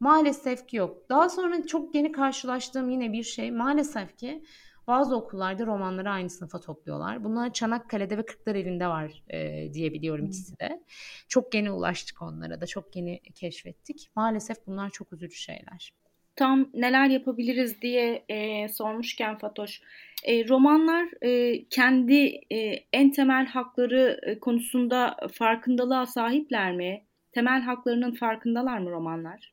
Maalesef 0.00 0.66
ki 0.66 0.76
yok. 0.76 1.08
Daha 1.08 1.28
sonra 1.28 1.66
çok 1.66 1.94
yeni 1.94 2.12
karşılaştığım 2.12 2.90
yine 2.90 3.12
bir 3.12 3.22
şey 3.22 3.50
maalesef 3.50 4.16
ki 4.16 4.44
bazı 4.88 5.16
okullarda 5.16 5.66
romanları 5.66 6.10
aynı 6.10 6.30
sınıfa 6.30 6.60
topluyorlar. 6.60 7.24
Bunlar 7.24 7.52
Çanakkale'de 7.52 8.18
ve 8.18 8.26
Kırklareli'nde 8.26 8.86
var 8.86 9.22
e, 9.30 9.72
diyebiliyorum 9.74 10.26
ikisi 10.26 10.58
de. 10.58 10.82
Çok 11.28 11.54
yeni 11.54 11.70
ulaştık 11.70 12.22
onlara 12.22 12.60
da, 12.60 12.66
çok 12.66 12.96
yeni 12.96 13.20
keşfettik. 13.34 14.10
Maalesef 14.16 14.56
bunlar 14.66 14.90
çok 14.90 15.12
üzücü 15.12 15.36
şeyler. 15.36 15.92
Tam 16.36 16.70
neler 16.74 17.08
yapabiliriz 17.08 17.82
diye 17.82 18.24
e, 18.28 18.68
sormuşken 18.68 19.38
Fatoş, 19.38 19.82
e, 20.24 20.48
romanlar 20.48 21.08
e, 21.22 21.64
kendi 21.68 22.40
e, 22.50 22.56
en 22.92 23.10
temel 23.12 23.46
hakları 23.46 24.20
e, 24.22 24.38
konusunda 24.38 25.16
farkındalığa 25.32 26.06
sahipler 26.06 26.72
mi? 26.72 27.04
Temel 27.32 27.62
haklarının 27.62 28.12
farkındalar 28.12 28.78
mı 28.78 28.90
romanlar? 28.90 29.52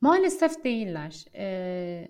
Maalesef 0.00 0.64
değiller. 0.64 1.24
E, 1.36 2.08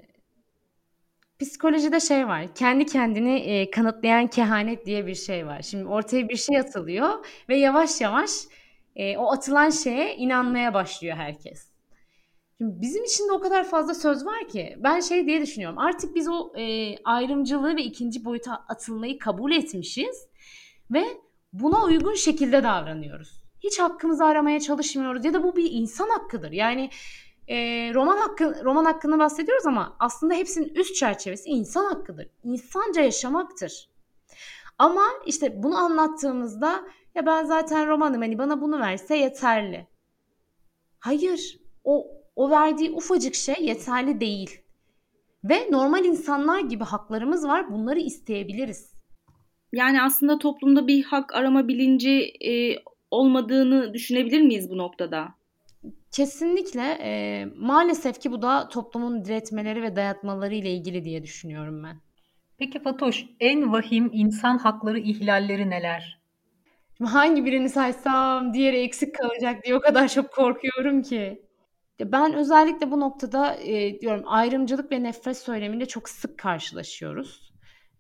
psikolojide 1.45 2.01
şey 2.01 2.29
var. 2.29 2.55
Kendi 2.55 2.87
kendini 2.87 3.37
e, 3.37 3.71
kanıtlayan 3.71 4.27
kehanet 4.27 4.87
diye 4.87 5.07
bir 5.07 5.15
şey 5.15 5.47
var. 5.47 5.63
Şimdi 5.63 5.85
ortaya 5.87 6.29
bir 6.29 6.37
şey 6.37 6.59
atılıyor 6.59 7.27
ve 7.49 7.57
yavaş 7.57 8.01
yavaş 8.01 8.31
e, 8.97 9.17
o 9.17 9.33
atılan 9.33 9.71
şeye 9.71 10.17
inanmaya 10.17 10.75
başlıyor 10.75 11.17
herkes. 11.17 11.69
Şimdi 12.59 12.81
bizim 12.81 13.05
için 13.05 13.29
de 13.29 13.33
o 13.33 13.41
kadar 13.41 13.65
fazla 13.65 13.95
söz 13.95 14.27
var 14.27 14.49
ki 14.49 14.77
ben 14.79 15.01
şey 15.01 15.27
diye 15.27 15.43
düşünüyorum. 15.43 15.79
Artık 15.79 16.15
biz 16.15 16.29
o 16.29 16.53
e, 16.57 16.97
ayrımcılığı 17.05 17.77
ve 17.77 17.83
ikinci 17.83 18.25
boyuta 18.25 18.65
atılmayı 18.69 19.19
kabul 19.19 19.53
etmişiz 19.53 20.29
ve 20.91 21.05
buna 21.53 21.85
uygun 21.85 22.15
şekilde 22.15 22.63
davranıyoruz. 22.63 23.45
Hiç 23.61 23.79
hakkımızı 23.79 24.25
aramaya 24.25 24.61
çalışmıyoruz 24.61 25.25
ya 25.25 25.35
da 25.35 25.43
bu 25.43 25.57
bir 25.57 25.71
insan 25.73 26.09
hakkıdır. 26.09 26.53
Yani 26.53 26.91
e, 27.49 27.57
roman 27.95 28.17
hakkı 28.17 28.65
roman 28.65 28.85
hakkında 28.85 29.19
bahsediyoruz 29.19 29.67
ama 29.67 29.97
aslında 29.99 30.35
hepsinin 30.35 30.75
üst 30.75 30.95
çerçevesi 30.95 31.49
insan 31.49 31.85
hakkıdır. 31.85 32.29
İnsanca 32.45 33.03
yaşamaktır. 33.03 33.89
Ama 34.79 35.05
işte 35.27 35.63
bunu 35.63 35.77
anlattığımızda 35.79 36.85
ya 37.15 37.27
ben 37.27 37.45
zaten 37.45 37.89
romanım 37.89 38.21
hani 38.21 38.39
bana 38.39 38.61
bunu 38.61 38.81
verse 38.81 39.17
yeterli. 39.17 39.87
Hayır. 40.99 41.61
O 41.85 42.07
o 42.37 42.51
verdiği 42.51 42.91
ufacık 42.91 43.35
şey 43.35 43.57
yeterli 43.61 44.21
değil. 44.21 44.61
Ve 45.45 45.69
normal 45.71 46.05
insanlar 46.05 46.61
gibi 46.61 46.85
haklarımız 46.85 47.47
var. 47.47 47.73
Bunları 47.73 48.01
isteyebiliriz. 48.01 48.95
Yani 49.73 50.03
aslında 50.03 50.39
toplumda 50.39 50.87
bir 50.87 51.05
hak 51.05 51.35
arama 51.35 51.69
bilinci 51.69 52.33
e, 52.47 52.77
olmadığını 53.11 53.95
düşünebilir 53.95 54.43
miyiz 54.43 54.71
bu 54.71 54.79
noktada? 54.79 55.35
Kesinlikle. 56.15 56.99
E, 57.03 57.45
maalesef 57.57 58.21
ki 58.21 58.33
bu 58.33 58.43
da 58.43 58.69
toplumun 58.69 59.25
diretmeleri 59.25 59.83
ve 59.83 59.97
dayatmaları 59.97 60.55
ile 60.55 60.71
ilgili 60.71 61.05
diye 61.05 61.23
düşünüyorum 61.23 61.83
ben. 61.85 61.97
Peki 62.59 62.83
Fatoş, 62.83 63.25
en 63.41 63.73
vahim 63.73 64.11
insan 64.13 64.59
hakları 64.59 64.99
ihlalleri 64.99 65.71
neler? 65.71 66.21
Şimdi 66.97 67.11
hangi 67.11 67.45
birini 67.45 67.69
saysam 67.69 68.55
diğeri 68.55 68.77
eksik 68.77 69.15
kalacak 69.15 69.65
diye 69.65 69.77
o 69.77 69.81
kadar 69.81 70.09
çok 70.09 70.33
korkuyorum 70.33 71.03
ki. 71.03 71.43
Ben 72.01 72.35
özellikle 72.35 72.91
bu 72.91 73.01
noktada 73.01 73.55
e, 73.55 74.01
diyorum 74.01 74.23
ayrımcılık 74.27 74.93
ve 74.93 75.03
nefret 75.03 75.37
söylemiyle 75.37 75.87
çok 75.87 76.09
sık 76.09 76.39
karşılaşıyoruz. 76.39 77.53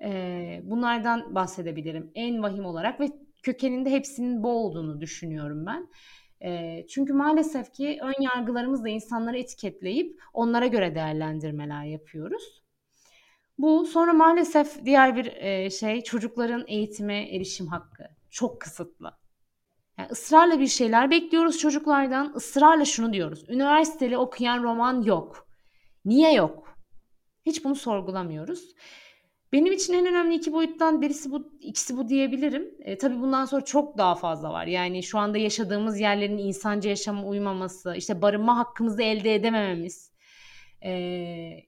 E, 0.05 0.61
bunlardan 0.65 1.35
bahsedebilirim 1.35 2.11
en 2.15 2.43
vahim 2.43 2.65
olarak 2.65 3.01
ve 3.01 3.09
kökeninde 3.43 3.91
hepsinin 3.91 4.43
bu 4.43 4.49
olduğunu 4.49 5.01
düşünüyorum 5.01 5.67
ben. 5.67 5.89
Çünkü 6.89 7.13
maalesef 7.13 7.73
ki 7.73 7.99
ön 8.03 8.23
yargılarımızla 8.23 8.89
insanları 8.89 9.39
etiketleyip 9.39 10.21
onlara 10.33 10.67
göre 10.67 10.95
değerlendirmeler 10.95 11.85
yapıyoruz. 11.85 12.63
Bu 13.59 13.87
sonra 13.87 14.13
maalesef 14.13 14.85
diğer 14.85 15.17
bir 15.17 15.71
şey 15.71 16.03
çocukların 16.03 16.65
eğitime 16.67 17.37
erişim 17.37 17.67
hakkı 17.67 18.05
çok 18.31 18.61
kısıtlı. 18.61 19.13
Yani 19.99 20.09
ısrarla 20.11 20.61
bir 20.61 20.67
şeyler 20.67 21.11
bekliyoruz 21.11 21.59
çocuklardan. 21.59 22.35
Israrla 22.37 22.85
şunu 22.85 23.13
diyoruz. 23.13 23.49
Üniversiteli 23.49 24.19
okuyan 24.19 24.63
roman 24.63 25.03
yok. 25.03 25.49
Niye 26.05 26.33
yok? 26.33 26.77
Hiç 27.47 27.65
bunu 27.65 27.75
sorgulamıyoruz. 27.75 28.75
Benim 29.55 29.73
için 29.73 29.93
en 29.93 30.07
önemli 30.07 30.35
iki 30.35 30.53
boyuttan 30.53 31.03
birisi 31.03 31.31
bu, 31.31 31.53
ikisi 31.61 31.97
bu 31.97 32.09
diyebilirim. 32.09 32.75
E, 32.81 32.99
tabii 32.99 33.21
bundan 33.21 33.45
sonra 33.45 33.65
çok 33.65 33.99
daha 33.99 34.15
fazla 34.15 34.53
var. 34.53 34.67
Yani 34.67 35.03
şu 35.03 35.19
anda 35.19 35.39
yaşadığımız 35.39 36.01
yerlerin 36.01 36.39
insanca 36.39 36.91
yaşama 36.91 37.25
uymaması, 37.25 37.95
işte 37.97 38.23
barınma 38.23 38.59
hakkımızı 38.59 39.03
elde 39.03 39.35
edemememiz 39.35 40.13
e, 40.85 40.91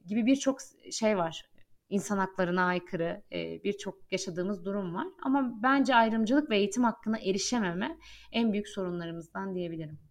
gibi 0.06 0.26
birçok 0.26 0.58
şey 0.92 1.18
var 1.18 1.44
insan 1.88 2.18
haklarına 2.18 2.64
aykırı 2.64 3.22
e, 3.32 3.64
birçok 3.64 4.12
yaşadığımız 4.12 4.64
durum 4.64 4.94
var. 4.94 5.06
Ama 5.22 5.62
bence 5.62 5.94
ayrımcılık 5.94 6.50
ve 6.50 6.56
eğitim 6.58 6.84
hakkına 6.84 7.18
erişememe 7.18 7.96
en 8.32 8.52
büyük 8.52 8.68
sorunlarımızdan 8.68 9.54
diyebilirim. 9.54 10.05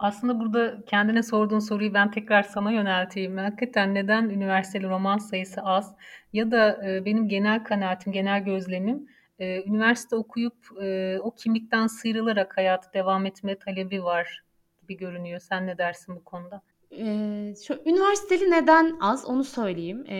Aslında 0.00 0.40
burada 0.40 0.84
kendine 0.86 1.22
sorduğun 1.22 1.58
soruyu 1.58 1.94
ben 1.94 2.10
tekrar 2.10 2.42
sana 2.42 2.72
yönelteyim. 2.72 3.36
Hakikaten 3.36 3.94
neden 3.94 4.28
üniversiteli 4.28 4.88
roman 4.88 5.18
sayısı 5.18 5.60
az? 5.60 5.94
Ya 6.32 6.50
da 6.50 6.88
e, 6.88 7.04
benim 7.04 7.28
genel 7.28 7.64
kanaatim, 7.64 8.12
genel 8.12 8.44
gözlemim 8.44 9.06
e, 9.38 9.64
üniversite 9.64 10.16
okuyup 10.16 10.82
e, 10.82 11.18
o 11.20 11.34
kimlikten 11.34 11.86
sıyrılarak 11.86 12.56
hayatı 12.56 12.92
devam 12.92 13.26
etme 13.26 13.58
talebi 13.58 14.04
var 14.04 14.44
gibi 14.82 14.96
görünüyor. 14.96 15.40
Sen 15.40 15.66
ne 15.66 15.78
dersin 15.78 16.16
bu 16.16 16.24
konuda? 16.24 16.62
Ee, 16.92 17.54
şu, 17.66 17.82
üniversiteli 17.86 18.50
neden 18.50 18.96
az 19.00 19.24
onu 19.24 19.44
söyleyeyim. 19.44 20.04
Ee, 20.08 20.16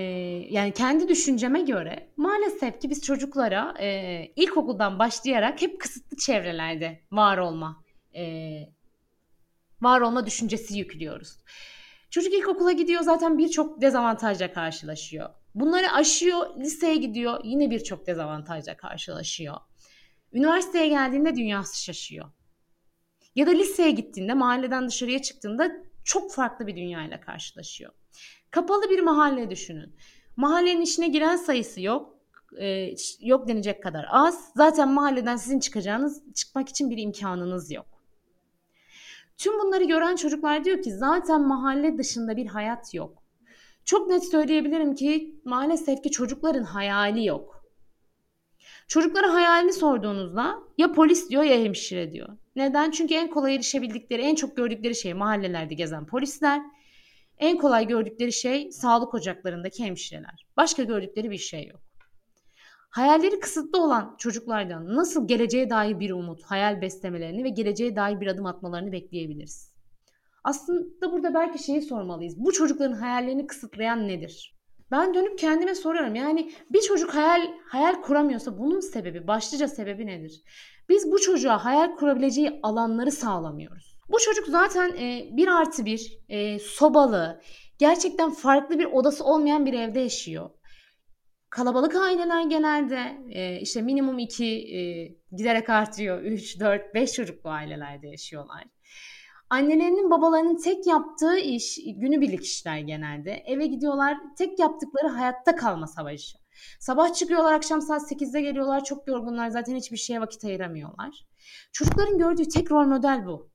yani 0.51 0.73
kendi 0.73 1.09
düşünceme 1.09 1.61
göre 1.61 2.09
maalesef 2.17 2.81
ki 2.81 2.91
biz 2.91 3.03
çocuklara 3.03 3.75
e, 3.81 4.27
ilkokuldan 4.37 4.99
başlayarak 4.99 5.63
hep 5.63 5.81
kısıtlı 5.81 6.17
çevrelerde 6.17 7.01
var 7.13 7.39
olma 7.39 7.83
e, 8.17 8.23
var 9.83 10.01
olma 10.01 10.27
düşüncesi 10.27 10.79
yüklüyoruz. 10.79 11.39
Çocuk 12.11 12.35
ilkokula 12.35 12.73
gidiyor 12.73 13.03
zaten 13.03 13.39
birçok 13.39 13.81
dezavantajla 13.81 14.53
karşılaşıyor. 14.53 15.31
Bunları 15.55 15.93
aşıyor, 15.93 16.61
liseye 16.61 16.97
gidiyor 16.97 17.41
yine 17.45 17.71
birçok 17.71 18.07
dezavantajla 18.07 18.77
karşılaşıyor. 18.77 19.57
Üniversiteye 20.33 20.89
geldiğinde 20.89 21.37
dünyası 21.37 21.83
şaşıyor. 21.83 22.27
Ya 23.35 23.47
da 23.47 23.51
liseye 23.51 23.91
gittiğinde, 23.91 24.35
mahalleden 24.35 24.89
dışarıya 24.89 25.23
çıktığında 25.23 25.73
çok 26.05 26.33
farklı 26.33 26.67
bir 26.67 26.77
dünyayla 26.77 27.21
karşılaşıyor. 27.21 27.93
Kapalı 28.51 28.91
bir 28.91 29.01
mahalle 29.01 29.51
düşünün. 29.51 29.97
Mahallenin 30.37 30.81
içine 30.81 31.09
giren 31.09 31.37
sayısı 31.37 31.81
yok. 31.81 32.17
E, 32.61 32.95
yok 33.21 33.49
denecek 33.49 33.83
kadar 33.83 34.07
az. 34.11 34.53
Zaten 34.57 34.89
mahalleden 34.89 35.37
sizin 35.37 35.61
çıkacağınız, 35.61 36.35
çıkmak 36.35 36.69
için 36.69 36.91
bir 36.91 36.99
imkanınız 36.99 37.71
yok. 37.71 37.87
Tüm 39.41 39.59
bunları 39.61 39.85
gören 39.85 40.17
çocuklar 40.17 40.65
diyor 40.65 40.83
ki 40.83 40.93
zaten 40.93 41.43
mahalle 41.43 41.99
dışında 41.99 42.37
bir 42.37 42.47
hayat 42.47 42.95
yok. 42.95 43.23
Çok 43.85 44.09
net 44.09 44.31
söyleyebilirim 44.31 44.95
ki 44.95 45.35
maalesef 45.45 46.03
ki 46.03 46.11
çocukların 46.11 46.63
hayali 46.63 47.27
yok. 47.27 47.65
Çocuklara 48.89 49.35
hayalini 49.35 49.73
sorduğunuzda 49.73 50.59
ya 50.79 50.93
polis 50.93 51.31
diyor 51.31 51.43
ya 51.43 51.59
hemşire 51.59 52.13
diyor. 52.13 52.29
Neden? 52.57 52.91
Çünkü 52.91 53.15
en 53.15 53.31
kolay 53.31 53.55
erişebildikleri, 53.55 54.23
en 54.23 54.35
çok 54.35 54.57
gördükleri 54.57 54.95
şey 54.95 55.15
mahallelerde 55.15 55.75
gezen 55.75 56.07
polisler. 56.07 56.63
En 57.39 57.59
kolay 57.59 57.87
gördükleri 57.87 58.33
şey 58.33 58.73
sağlık 58.73 59.15
ocaklarındaki 59.15 59.85
hemşireler. 59.85 60.47
Başka 60.57 60.83
gördükleri 60.83 61.31
bir 61.31 61.39
şey 61.39 61.67
yok. 61.67 61.90
Hayalleri 62.91 63.41
kısıtlı 63.41 63.83
olan 63.83 64.15
çocuklardan 64.19 64.97
nasıl 64.97 65.29
geleceğe 65.29 65.71
dair 65.71 66.01
bir 66.01 66.11
umut, 66.11 66.43
hayal 66.43 66.81
beslemelerini 66.81 67.45
ve 67.45 67.49
geleceğe 67.49 67.97
dair 67.97 68.21
bir 68.21 68.27
adım 68.27 68.47
atmalarını 68.47 68.93
bekleyebiliriz? 68.93 69.73
Aslında 70.45 71.13
burada 71.13 71.35
belki 71.35 71.65
şeyi 71.65 71.83
sormalıyız. 71.83 72.35
Bu 72.39 72.53
çocukların 72.53 72.97
hayallerini 72.97 73.47
kısıtlayan 73.47 74.09
nedir? 74.09 74.61
Ben 74.91 75.15
dönüp 75.15 75.39
kendime 75.39 75.75
soruyorum. 75.75 76.15
Yani 76.15 76.53
bir 76.71 76.81
çocuk 76.81 77.15
hayal 77.15 77.41
hayal 77.69 78.03
kuramıyorsa 78.03 78.59
bunun 78.59 78.81
sebebi, 78.81 79.27
başlıca 79.27 79.69
sebebi 79.69 80.07
nedir? 80.07 80.43
Biz 80.89 81.13
bu 81.13 81.19
çocuğa 81.21 81.65
hayal 81.65 81.97
kurabileceği 81.97 82.61
alanları 82.63 83.11
sağlamıyoruz. 83.11 83.99
Bu 84.09 84.19
çocuk 84.19 84.47
zaten 84.47 84.89
e, 84.97 85.29
bir 85.37 85.49
artı 85.49 85.85
bir, 85.85 86.19
e, 86.29 86.59
sobalı, 86.59 87.41
gerçekten 87.79 88.31
farklı 88.31 88.79
bir 88.79 88.85
odası 88.85 89.25
olmayan 89.25 89.67
bir 89.67 89.75
evde 89.75 90.01
yaşıyor. 90.01 90.51
Kalabalık 91.51 91.97
aileler 91.97 92.43
genelde 92.43 93.23
e, 93.29 93.61
işte 93.61 93.83
minimum 93.83 94.19
iki 94.19 94.47
e, 94.47 94.81
giderek 95.37 95.71
artıyor. 95.71 96.23
Üç, 96.23 96.61
dört, 96.61 96.95
beş 96.95 97.13
çocuklu 97.13 97.51
ailelerde 97.51 98.09
yaşıyorlar. 98.09 98.65
Annelerinin 99.51 100.11
babalarının 100.11 100.57
tek 100.57 100.87
yaptığı 100.87 101.37
iş 101.37 101.79
günübirlik 101.97 102.45
işler 102.45 102.79
genelde. 102.79 103.33
Eve 103.33 103.67
gidiyorlar 103.67 104.19
tek 104.39 104.59
yaptıkları 104.59 105.09
hayatta 105.09 105.57
kalma 105.57 105.87
savaşı. 105.87 106.39
Sabah 106.81 107.15
çıkıyorlar 107.15 107.53
akşam 107.53 107.83
saat 107.83 108.13
8'de 108.13 108.41
geliyorlar 108.41 108.85
çok 108.85 109.09
yorgunlar 109.09 109.49
zaten 109.49 109.77
hiçbir 109.77 109.97
şeye 109.97 110.21
vakit 110.21 110.45
ayıramıyorlar. 110.45 111.27
Çocukların 111.73 112.19
gördüğü 112.19 112.49
tek 112.49 112.71
rol 112.71 112.87
model 112.87 113.27
bu. 113.27 113.51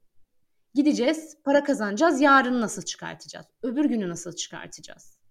Gideceğiz, 0.74 1.38
para 1.44 1.64
kazanacağız, 1.64 2.22
yarını 2.22 2.62
nasıl 2.62 2.82
çıkartacağız? 2.82 3.46
Öbür 3.64 3.86
günü 3.86 4.10
nasıl 4.10 4.36
çıkartacağız? 4.36 5.25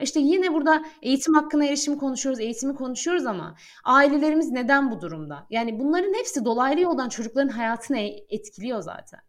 İşte 0.00 0.20
yine 0.20 0.52
burada 0.52 0.84
eğitim 1.02 1.34
hakkına 1.34 1.64
erişim 1.64 1.98
konuşuyoruz, 1.98 2.40
eğitimi 2.40 2.74
konuşuyoruz 2.74 3.26
ama 3.26 3.56
ailelerimiz 3.84 4.50
neden 4.50 4.90
bu 4.90 5.00
durumda? 5.00 5.46
Yani 5.50 5.78
bunların 5.78 6.14
hepsi 6.14 6.44
dolaylı 6.44 6.80
yoldan 6.80 7.08
çocukların 7.08 7.48
hayatını 7.48 7.98
etkiliyor 8.28 8.80
zaten. 8.80 9.20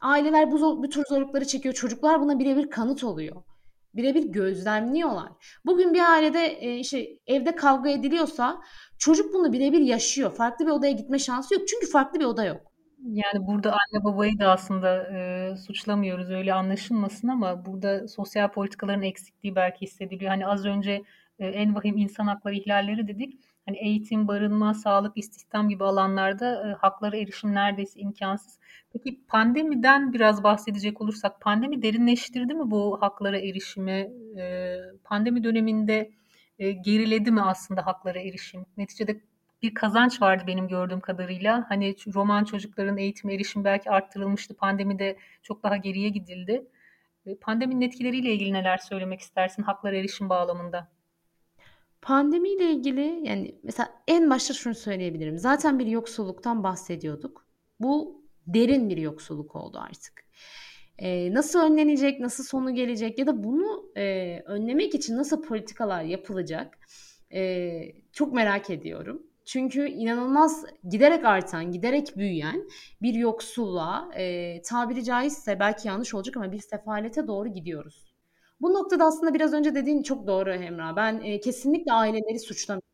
Aileler 0.00 0.52
bu, 0.52 0.82
bu 0.82 0.88
tür 0.88 1.04
zorlukları 1.08 1.44
çekiyor. 1.46 1.74
Çocuklar 1.74 2.20
buna 2.20 2.38
birebir 2.38 2.70
kanıt 2.70 3.04
oluyor. 3.04 3.42
Birebir 3.94 4.24
gözlemliyorlar. 4.24 5.32
Bugün 5.66 5.94
bir 5.94 6.12
ailede 6.12 6.46
e, 6.46 6.78
işte 6.78 7.06
evde 7.26 7.56
kavga 7.56 7.90
ediliyorsa 7.90 8.60
çocuk 8.98 9.34
bunu 9.34 9.52
birebir 9.52 9.80
yaşıyor. 9.80 10.32
Farklı 10.32 10.66
bir 10.66 10.70
odaya 10.70 10.92
gitme 10.92 11.18
şansı 11.18 11.54
yok. 11.54 11.68
Çünkü 11.68 11.90
farklı 11.90 12.20
bir 12.20 12.24
oda 12.24 12.44
yok. 12.44 12.69
Yani 13.04 13.46
burada 13.46 13.72
anne 13.72 14.04
babayı 14.04 14.38
da 14.38 14.50
aslında 14.50 15.08
e, 15.52 15.56
suçlamıyoruz 15.56 16.30
öyle 16.30 16.54
anlaşılmasın 16.54 17.28
ama 17.28 17.66
burada 17.66 18.08
sosyal 18.08 18.48
politikaların 18.48 19.02
eksikliği 19.02 19.56
belki 19.56 19.80
hissediliyor. 19.82 20.30
Hani 20.30 20.46
az 20.46 20.64
önce 20.66 21.02
e, 21.38 21.46
en 21.46 21.74
vahim 21.74 21.96
insan 21.96 22.26
hakları 22.26 22.54
ihlalleri 22.54 23.08
dedik. 23.08 23.40
hani 23.66 23.78
eğitim, 23.78 24.28
barınma, 24.28 24.74
sağlık, 24.74 25.16
istihdam 25.18 25.68
gibi 25.68 25.84
alanlarda 25.84 26.70
e, 26.70 26.72
haklara 26.72 27.16
erişim 27.16 27.54
neredeyse 27.54 28.00
imkansız. 28.00 28.58
Peki 28.92 29.20
pandemiden 29.28 30.12
biraz 30.12 30.42
bahsedecek 30.42 31.00
olursak 31.00 31.40
pandemi 31.40 31.82
derinleştirdi 31.82 32.54
mi 32.54 32.70
bu 32.70 32.98
haklara 33.00 33.38
erişimi? 33.38 34.10
E, 34.38 34.76
pandemi 35.04 35.44
döneminde 35.44 36.10
e, 36.58 36.72
geriledi 36.72 37.30
mi 37.30 37.42
aslında 37.42 37.86
haklara 37.86 38.18
erişim? 38.20 38.66
Neticede 38.76 39.20
bir 39.62 39.74
kazanç 39.74 40.22
vardı 40.22 40.44
benim 40.46 40.68
gördüğüm 40.68 41.00
kadarıyla. 41.00 41.66
Hani 41.68 41.96
roman 42.14 42.44
çocukların 42.44 42.96
eğitim 42.96 43.30
erişim 43.30 43.64
belki 43.64 43.90
arttırılmıştı. 43.90 44.54
Pandemide 44.54 45.16
çok 45.42 45.62
daha 45.62 45.76
geriye 45.76 46.08
gidildi. 46.08 46.66
Pandeminin 47.40 47.80
etkileriyle 47.80 48.32
ilgili 48.32 48.52
neler 48.52 48.78
söylemek 48.78 49.20
istersin 49.20 49.62
haklara 49.62 49.96
erişim 49.96 50.28
bağlamında? 50.28 50.88
Pandemiyle 52.02 52.70
ilgili 52.70 53.28
yani 53.28 53.54
mesela 53.62 54.02
en 54.08 54.30
başta 54.30 54.54
şunu 54.54 54.74
söyleyebilirim. 54.74 55.38
Zaten 55.38 55.78
bir 55.78 55.86
yoksulluktan 55.86 56.64
bahsediyorduk. 56.64 57.46
Bu 57.80 58.22
derin 58.46 58.88
bir 58.88 58.96
yoksulluk 58.96 59.56
oldu 59.56 59.78
artık. 59.78 60.24
Ee, 60.98 61.34
nasıl 61.34 61.60
önlenecek, 61.60 62.20
nasıl 62.20 62.44
sonu 62.44 62.74
gelecek 62.74 63.18
ya 63.18 63.26
da 63.26 63.44
bunu 63.44 63.92
e, 63.96 64.38
önlemek 64.46 64.94
için 64.94 65.16
nasıl 65.16 65.42
politikalar 65.42 66.02
yapılacak 66.02 66.78
e, 67.32 67.82
çok 68.12 68.32
merak 68.32 68.70
ediyorum. 68.70 69.29
Çünkü 69.44 69.88
inanılmaz 69.88 70.64
giderek 70.88 71.24
artan, 71.24 71.72
giderek 71.72 72.16
büyüyen 72.16 72.68
bir 73.02 73.14
yoksulluğa 73.14 74.10
e, 74.14 74.62
tabiri 74.62 75.04
caizse 75.04 75.60
belki 75.60 75.88
yanlış 75.88 76.14
olacak 76.14 76.36
ama 76.36 76.52
bir 76.52 76.58
sefalete 76.58 77.26
doğru 77.26 77.48
gidiyoruz. 77.48 78.14
Bu 78.60 78.74
noktada 78.74 79.04
aslında 79.04 79.34
biraz 79.34 79.52
önce 79.52 79.74
dediğin 79.74 80.02
çok 80.02 80.26
doğru 80.26 80.52
Emrah. 80.52 80.96
Ben 80.96 81.20
e, 81.20 81.40
kesinlikle 81.40 81.92
aileleri 81.92 82.38
suçlamıyorum. 82.38 82.90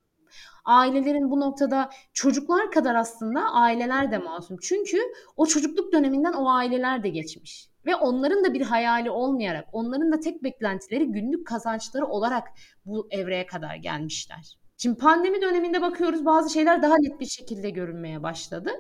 Ailelerin 0.65 1.31
bu 1.31 1.41
noktada 1.41 1.91
çocuklar 2.13 2.71
kadar 2.71 2.95
aslında 2.95 3.41
aileler 3.41 4.13
de 4.13 4.19
masum. 4.19 4.57
Çünkü 4.63 4.99
o 5.37 5.47
çocukluk 5.47 5.93
döneminden 5.93 6.33
o 6.33 6.51
aileler 6.51 7.03
de 7.03 7.09
geçmiş. 7.09 7.69
Ve 7.87 7.97
onların 7.97 8.45
da 8.45 8.55
bir 8.55 8.61
hayali 8.61 9.11
olmayarak, 9.11 9.69
onların 9.73 10.13
da 10.13 10.21
tek 10.21 10.43
beklentileri 10.43 11.07
günlük 11.07 11.47
kazançları 11.47 12.07
olarak 12.07 12.49
bu 12.85 13.09
evreye 13.11 13.47
kadar 13.47 13.77
gelmişler. 13.77 14.59
Şimdi 14.77 14.99
pandemi 14.99 15.43
döneminde 15.43 15.83
bakıyoruz 15.83 16.25
bazı 16.25 16.53
şeyler 16.53 16.83
daha 16.83 16.95
net 16.99 17.21
bir 17.21 17.27
şekilde 17.27 17.71
görünmeye 17.71 18.23
başladı. 18.23 18.71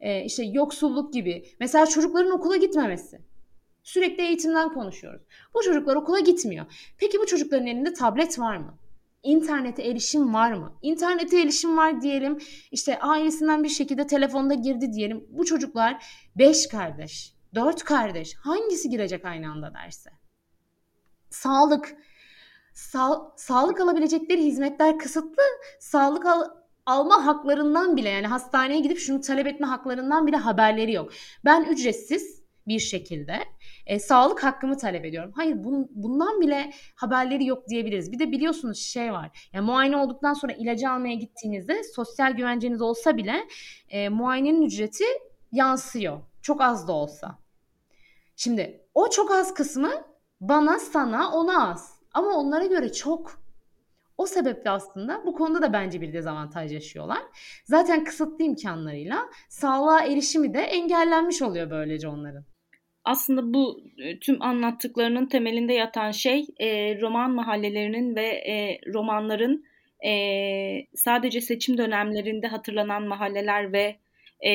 Ee, 0.00 0.24
işte 0.24 0.44
yoksulluk 0.44 1.12
gibi. 1.12 1.44
Mesela 1.60 1.86
çocukların 1.86 2.32
okula 2.32 2.56
gitmemesi. 2.56 3.20
Sürekli 3.82 4.22
eğitimden 4.22 4.68
konuşuyoruz. 4.68 5.22
Bu 5.54 5.62
çocuklar 5.62 5.96
okula 5.96 6.20
gitmiyor. 6.20 6.66
Peki 6.98 7.18
bu 7.18 7.26
çocukların 7.26 7.66
elinde 7.66 7.92
tablet 7.92 8.38
var 8.38 8.56
mı? 8.56 8.78
İnternete 9.22 9.82
erişim 9.82 10.34
var 10.34 10.52
mı? 10.52 10.72
İnternete 10.82 11.40
erişim 11.40 11.76
var 11.76 12.00
diyelim. 12.00 12.38
İşte 12.70 12.98
ailesinden 12.98 13.64
bir 13.64 13.68
şekilde 13.68 14.06
telefonda 14.06 14.54
girdi 14.54 14.92
diyelim. 14.92 15.26
Bu 15.30 15.44
çocuklar 15.44 16.06
5 16.36 16.66
kardeş, 16.68 17.34
4 17.54 17.84
kardeş 17.84 18.34
hangisi 18.34 18.90
girecek 18.90 19.24
aynı 19.24 19.50
anda 19.50 19.74
derse? 19.74 20.10
Sağlık. 21.30 21.96
Sa- 22.74 23.32
sağlık 23.36 23.80
alabilecekleri 23.80 24.44
hizmetler 24.44 24.98
kısıtlı. 24.98 25.42
Sağlık 25.80 26.26
al 26.26 26.44
alma 26.86 27.26
haklarından 27.26 27.96
bile 27.96 28.08
yani 28.08 28.26
hastaneye 28.26 28.80
gidip 28.80 28.98
şunu 28.98 29.20
talep 29.20 29.46
etme 29.46 29.66
haklarından 29.66 30.26
bile 30.26 30.36
haberleri 30.36 30.92
yok. 30.92 31.12
Ben 31.44 31.64
ücretsiz 31.64 32.42
bir 32.66 32.78
şekilde 32.78 33.38
e, 33.86 33.98
sağlık 33.98 34.44
hakkımı 34.44 34.76
talep 34.76 35.04
ediyorum. 35.04 35.32
Hayır 35.36 35.64
bun, 35.64 35.88
bundan 35.90 36.40
bile 36.40 36.72
haberleri 36.94 37.46
yok 37.46 37.68
diyebiliriz. 37.68 38.12
Bir 38.12 38.18
de 38.18 38.32
biliyorsunuz 38.32 38.78
şey 38.78 39.12
var. 39.12 39.48
Yani 39.52 39.66
muayene 39.66 39.96
olduktan 39.96 40.34
sonra 40.34 40.52
ilacı 40.52 40.90
almaya 40.90 41.14
gittiğinizde 41.14 41.84
sosyal 41.84 42.32
güvenceniz 42.32 42.82
olsa 42.82 43.16
bile 43.16 43.46
e, 43.88 44.08
muayenenin 44.08 44.62
ücreti 44.62 45.04
yansıyor. 45.52 46.20
Çok 46.42 46.60
az 46.60 46.88
da 46.88 46.92
olsa. 46.92 47.38
Şimdi 48.36 48.86
o 48.94 49.10
çok 49.10 49.30
az 49.30 49.54
kısmı 49.54 49.90
bana, 50.40 50.78
sana, 50.78 51.32
ona 51.32 51.70
az. 51.70 52.01
Ama 52.14 52.28
onlara 52.28 52.66
göre 52.66 52.92
çok. 52.92 53.42
O 54.18 54.26
sebeple 54.26 54.70
aslında 54.70 55.22
bu 55.26 55.34
konuda 55.34 55.62
da 55.62 55.72
bence 55.72 56.00
bir 56.00 56.12
dezavantaj 56.12 56.72
yaşıyorlar. 56.72 57.22
Zaten 57.64 58.04
kısıtlı 58.04 58.44
imkanlarıyla 58.44 59.18
sağlığa 59.48 60.00
erişimi 60.04 60.54
de 60.54 60.60
engellenmiş 60.60 61.42
oluyor 61.42 61.70
böylece 61.70 62.08
onların 62.08 62.44
aslında 63.04 63.54
bu 63.54 63.80
e, 63.98 64.18
tüm 64.18 64.42
anlattıklarının 64.42 65.26
temelinde 65.26 65.72
yatan 65.72 66.10
şey 66.10 66.46
e, 66.58 67.00
roman 67.00 67.30
mahallelerinin 67.30 68.16
ve 68.16 68.26
e, 68.26 68.80
romanların 68.92 69.64
e, 70.06 70.12
sadece 70.94 71.40
seçim 71.40 71.78
dönemlerinde 71.78 72.46
hatırlanan 72.46 73.02
mahalleler 73.02 73.72
ve 73.72 73.96
e, 74.46 74.52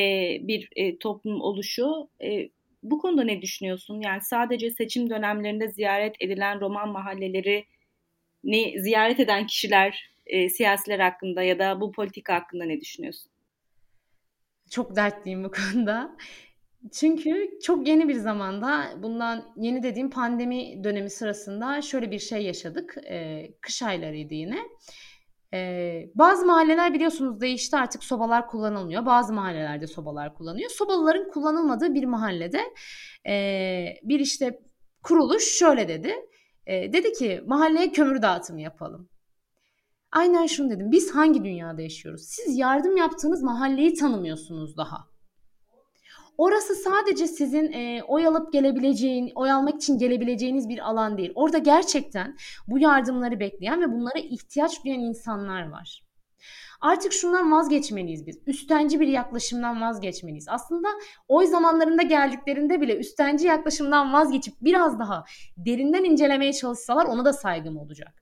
bir 0.48 0.70
e, 0.76 0.98
toplum 0.98 1.42
oluşu. 1.42 2.10
E, 2.24 2.50
bu 2.92 2.98
konuda 2.98 3.24
ne 3.24 3.42
düşünüyorsun? 3.42 4.02
Yani 4.02 4.22
sadece 4.22 4.72
seçim 4.72 5.10
dönemlerinde 5.10 5.68
ziyaret 5.68 6.16
edilen 6.20 6.62
roman 6.62 6.90
mahalleleri 6.90 7.66
ne 8.44 8.80
ziyaret 8.80 9.20
eden 9.20 9.48
kişiler, 9.48 10.10
e, 10.26 10.50
siyasiler 10.50 11.00
hakkında 11.00 11.44
ya 11.44 11.60
da 11.60 11.82
bu 11.82 11.92
politika 11.92 12.36
hakkında 12.36 12.66
ne 12.66 12.82
düşünüyorsun? 12.82 13.32
Çok 14.72 14.96
dertliyim 14.96 15.44
bu 15.44 15.52
konuda. 15.52 16.18
Çünkü 16.94 17.50
çok 17.64 17.88
yeni 17.88 18.08
bir 18.08 18.14
zamanda 18.14 18.94
bundan 19.04 19.54
yeni 19.58 19.84
dediğim 19.84 20.10
pandemi 20.10 20.84
dönemi 20.84 21.10
sırasında 21.10 21.82
şöyle 21.82 22.12
bir 22.12 22.20
şey 22.20 22.42
yaşadık. 22.42 22.98
Ee, 23.10 23.50
kış 23.62 23.84
aylarıydı 23.84 24.34
yine. 24.34 24.60
Ee, 25.54 26.10
bazı 26.16 26.46
mahalleler 26.46 26.94
biliyorsunuz 26.94 27.42
değişti 27.42 27.78
artık 27.78 28.04
sobalar 28.04 28.48
kullanılmıyor. 28.48 29.06
Bazı 29.06 29.34
mahallelerde 29.34 29.88
sobalar 29.88 30.34
kullanıyor. 30.34 30.70
Sobaların 30.70 31.32
kullanılmadığı 31.32 31.94
bir 31.94 32.06
mahallede 32.06 32.62
e, 33.28 33.86
bir 34.04 34.20
işte 34.20 34.60
kuruluş 35.04 35.44
şöyle 35.44 35.88
dedi. 35.88 36.14
E, 36.66 36.94
dedi 36.94 37.14
ki 37.14 37.44
mahalleye 37.46 37.92
kömür 37.92 38.22
dağıtımı 38.22 38.62
yapalım. 38.62 39.10
Aynen 40.12 40.46
şunu 40.46 40.70
dedim. 40.70 40.92
Biz 40.92 41.16
hangi 41.16 41.44
dünyada 41.44 41.82
yaşıyoruz? 41.82 42.26
Siz 42.26 42.58
yardım 42.58 42.98
yaptığınız 42.98 43.44
mahalleyi 43.44 43.94
tanımıyorsunuz 43.94 44.78
daha. 44.78 45.17
Orası 46.38 46.76
sadece 46.76 47.28
sizin 47.28 47.72
e, 47.72 48.04
oy 48.08 48.28
alıp 48.28 48.54
gelebileceğin, 48.54 49.32
oy 49.36 49.52
almak 49.52 49.76
için 49.76 49.98
gelebileceğiniz 49.98 50.70
bir 50.70 50.90
alan 50.90 51.18
değil. 51.18 51.32
Orada 51.36 51.58
gerçekten 51.58 52.38
bu 52.68 52.80
yardımları 52.80 53.40
bekleyen 53.40 53.82
ve 53.82 53.92
bunlara 53.92 54.20
ihtiyaç 54.20 54.86
duyan 54.86 55.00
insanlar 55.00 55.70
var. 55.70 56.08
Artık 56.82 57.14
şundan 57.14 57.52
vazgeçmeliyiz 57.52 58.28
biz. 58.28 58.40
Üstenci 58.48 59.00
bir 59.00 59.08
yaklaşımdan 59.08 59.82
vazgeçmeliyiz. 59.82 60.48
Aslında 60.50 60.88
oy 61.28 61.46
zamanlarında 61.46 62.02
geldiklerinde 62.02 62.82
bile 62.82 62.98
üstenci 62.98 63.48
yaklaşımdan 63.48 64.14
vazgeçip 64.14 64.54
biraz 64.62 65.00
daha 65.00 65.24
derinden 65.58 66.04
incelemeye 66.04 66.54
çalışsalar 66.54 67.06
ona 67.06 67.26
da 67.26 67.34
saygım 67.34 67.78
olacak. 67.78 68.14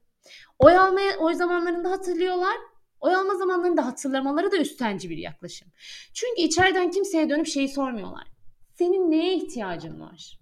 Oy 0.59 0.77
almaya 0.77 1.17
oy 1.19 1.33
zamanlarında 1.33 1.91
hatırlıyorlar 1.91 2.55
Oy 2.99 3.15
alma 3.15 3.35
zamanlarında 3.35 3.85
hatırlamaları 3.85 4.51
da 4.51 4.57
üstenci 4.57 5.09
bir 5.09 5.17
yaklaşım. 5.17 5.67
Çünkü 6.13 6.41
içeriden 6.41 6.91
kimseye 6.91 7.29
dönüp 7.29 7.47
şeyi 7.47 7.69
sormuyorlar. 7.69 8.27
Senin 8.77 9.11
neye 9.11 9.35
ihtiyacın 9.35 9.99
var? 9.99 10.39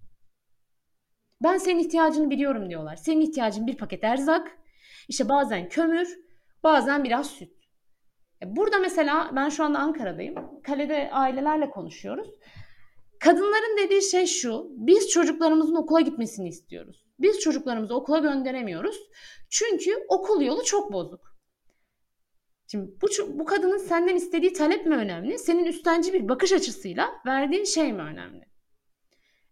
Ben 1.44 1.58
senin 1.58 1.80
ihtiyacını 1.80 2.30
biliyorum 2.30 2.70
diyorlar. 2.70 2.96
Senin 2.96 3.22
ihtiyacın 3.22 3.68
bir 3.68 3.78
paket 3.78 4.04
erzak, 4.04 4.58
işte 5.08 5.30
bazen 5.30 5.70
kömür, 5.70 6.20
bazen 6.63 7.04
biraz 7.04 7.28
süt. 7.30 7.52
E, 8.44 8.56
burada 8.56 8.80
mesela 8.80 9.32
ben 9.36 9.50
şu 9.50 9.63
anda 9.63 9.80
Ankara'dayım. 9.80 10.36
Kalede 10.63 11.10
ailelerle 11.12 11.70
konuşuyoruz. 11.70 12.30
Kadınların 13.20 13.78
dediği 13.78 14.02
şey 14.02 14.26
şu. 14.26 14.68
Biz 14.70 15.10
çocuklarımızın 15.10 15.76
okula 15.76 16.02
gitmesini 16.02 16.50
istiyoruz. 16.50 17.06
Biz 17.20 17.39
çocuklarımızı 17.39 17.96
okula 17.96 18.20
gönderemiyoruz. 18.20 18.98
Çünkü 19.50 20.06
okul 20.10 20.42
yolu 20.42 20.63
çok 20.63 20.94
bozuk. 20.94 21.33
Şimdi 22.74 22.92
bu, 23.02 23.08
bu 23.40 23.46
kadının 23.46 23.78
senden 23.78 24.16
istediği 24.16 24.54
talep 24.54 24.86
mi 24.86 24.96
önemli? 24.96 25.40
Senin 25.40 25.66
üstenci 25.66 26.14
bir 26.14 26.30
bakış 26.30 26.54
açısıyla 26.54 27.10
verdiğin 27.26 27.64
şey 27.64 27.94
mi 27.94 28.02
önemli? 28.02 28.46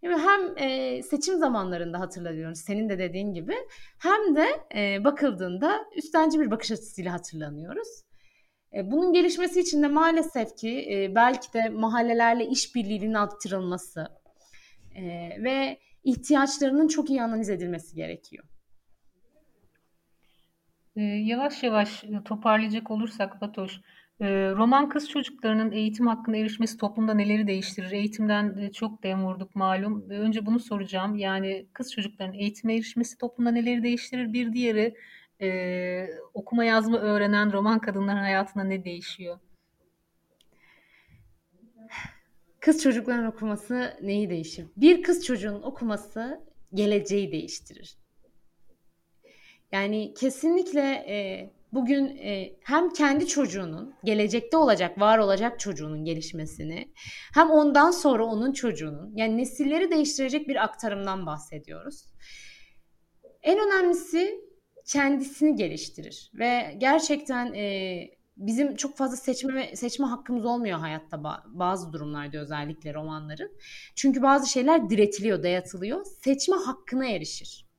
Yani 0.01 0.21
hem 0.21 0.57
e, 0.57 1.01
seçim 1.03 1.37
zamanlarında 1.37 1.99
hatırlanıyoruz 1.99 2.59
senin 2.59 2.89
de 2.89 2.99
dediğin 2.99 3.33
gibi 3.33 3.55
hem 3.99 4.35
de 4.35 4.47
e, 4.75 5.03
bakıldığında 5.03 5.85
üstenci 5.95 6.39
bir 6.39 6.51
bakış 6.51 6.71
açısıyla 6.71 7.13
hatırlanıyoruz. 7.13 7.87
E, 8.75 8.91
bunun 8.91 9.13
gelişmesi 9.13 9.59
için 9.59 9.83
de 9.83 9.87
maalesef 9.87 10.57
ki 10.57 10.87
e, 10.91 11.15
belki 11.15 11.53
de 11.53 11.69
mahallelerle 11.69 12.45
işbirliğinin 12.45 13.13
arttırılması 13.13 14.07
e, 14.95 15.03
ve 15.43 15.79
ihtiyaçlarının 16.03 16.87
çok 16.87 17.09
iyi 17.09 17.21
analiz 17.21 17.49
edilmesi 17.49 17.95
gerekiyor. 17.95 18.50
Yavaş 20.95 21.63
yavaş 21.63 22.03
toparlayacak 22.25 22.91
olursak 22.91 23.39
Fatoş, 23.39 23.81
roman 24.21 24.89
kız 24.89 25.09
çocuklarının 25.09 25.71
eğitim 25.71 26.07
hakkına 26.07 26.37
erişmesi 26.37 26.77
toplumda 26.77 27.13
neleri 27.13 27.47
değiştirir? 27.47 27.91
Eğitimden 27.91 28.69
çok 28.69 29.03
dem 29.03 29.25
vurduk 29.25 29.55
malum. 29.55 30.09
Önce 30.09 30.45
bunu 30.45 30.59
soracağım. 30.59 31.15
Yani 31.15 31.67
kız 31.73 31.91
çocuklarının 31.91 32.33
eğitime 32.33 32.75
erişmesi 32.75 33.17
toplumda 33.17 33.51
neleri 33.51 33.83
değiştirir? 33.83 34.33
Bir 34.33 34.53
diğeri 34.53 34.95
okuma 36.33 36.63
yazma 36.63 36.97
öğrenen 36.99 37.53
roman 37.53 37.79
kadınların 37.79 38.17
hayatında 38.17 38.63
ne 38.63 38.85
değişiyor? 38.85 39.39
Kız 42.59 42.83
çocukların 42.83 43.25
okuması 43.25 43.97
neyi 44.01 44.29
değişir? 44.29 44.65
Bir 44.77 45.03
kız 45.03 45.25
çocuğun 45.25 45.61
okuması 45.61 46.41
geleceği 46.73 47.31
değiştirir. 47.31 48.00
Yani 49.71 50.13
kesinlikle 50.13 50.81
e, 50.81 51.49
bugün 51.73 52.05
e, 52.05 52.53
hem 52.63 52.89
kendi 52.89 53.27
çocuğunun, 53.27 53.93
gelecekte 54.03 54.57
olacak, 54.57 54.99
var 54.99 55.17
olacak 55.17 55.59
çocuğunun 55.59 56.05
gelişmesini, 56.05 56.93
hem 57.33 57.51
ondan 57.51 57.91
sonra 57.91 58.25
onun 58.25 58.53
çocuğunun, 58.53 59.13
yani 59.15 59.37
nesilleri 59.37 59.91
değiştirecek 59.91 60.47
bir 60.47 60.63
aktarımdan 60.63 61.25
bahsediyoruz. 61.25 62.05
En 63.41 63.59
önemlisi 63.59 64.41
kendisini 64.85 65.55
geliştirir 65.55 66.31
ve 66.33 66.75
gerçekten 66.77 67.53
e, 67.53 68.07
bizim 68.37 68.75
çok 68.75 68.97
fazla 68.97 69.17
seçme 69.17 69.75
seçme 69.75 70.05
hakkımız 70.05 70.45
olmuyor 70.45 70.79
hayatta 70.79 71.23
bazı 71.47 71.93
durumlarda 71.93 72.37
özellikle 72.37 72.93
romanların. 72.93 73.51
Çünkü 73.95 74.21
bazı 74.21 74.51
şeyler 74.51 74.89
diretiliyor, 74.89 75.43
dayatılıyor. 75.43 76.05
Seçme 76.05 76.55
hakkına 76.55 77.07
erişir. 77.07 77.70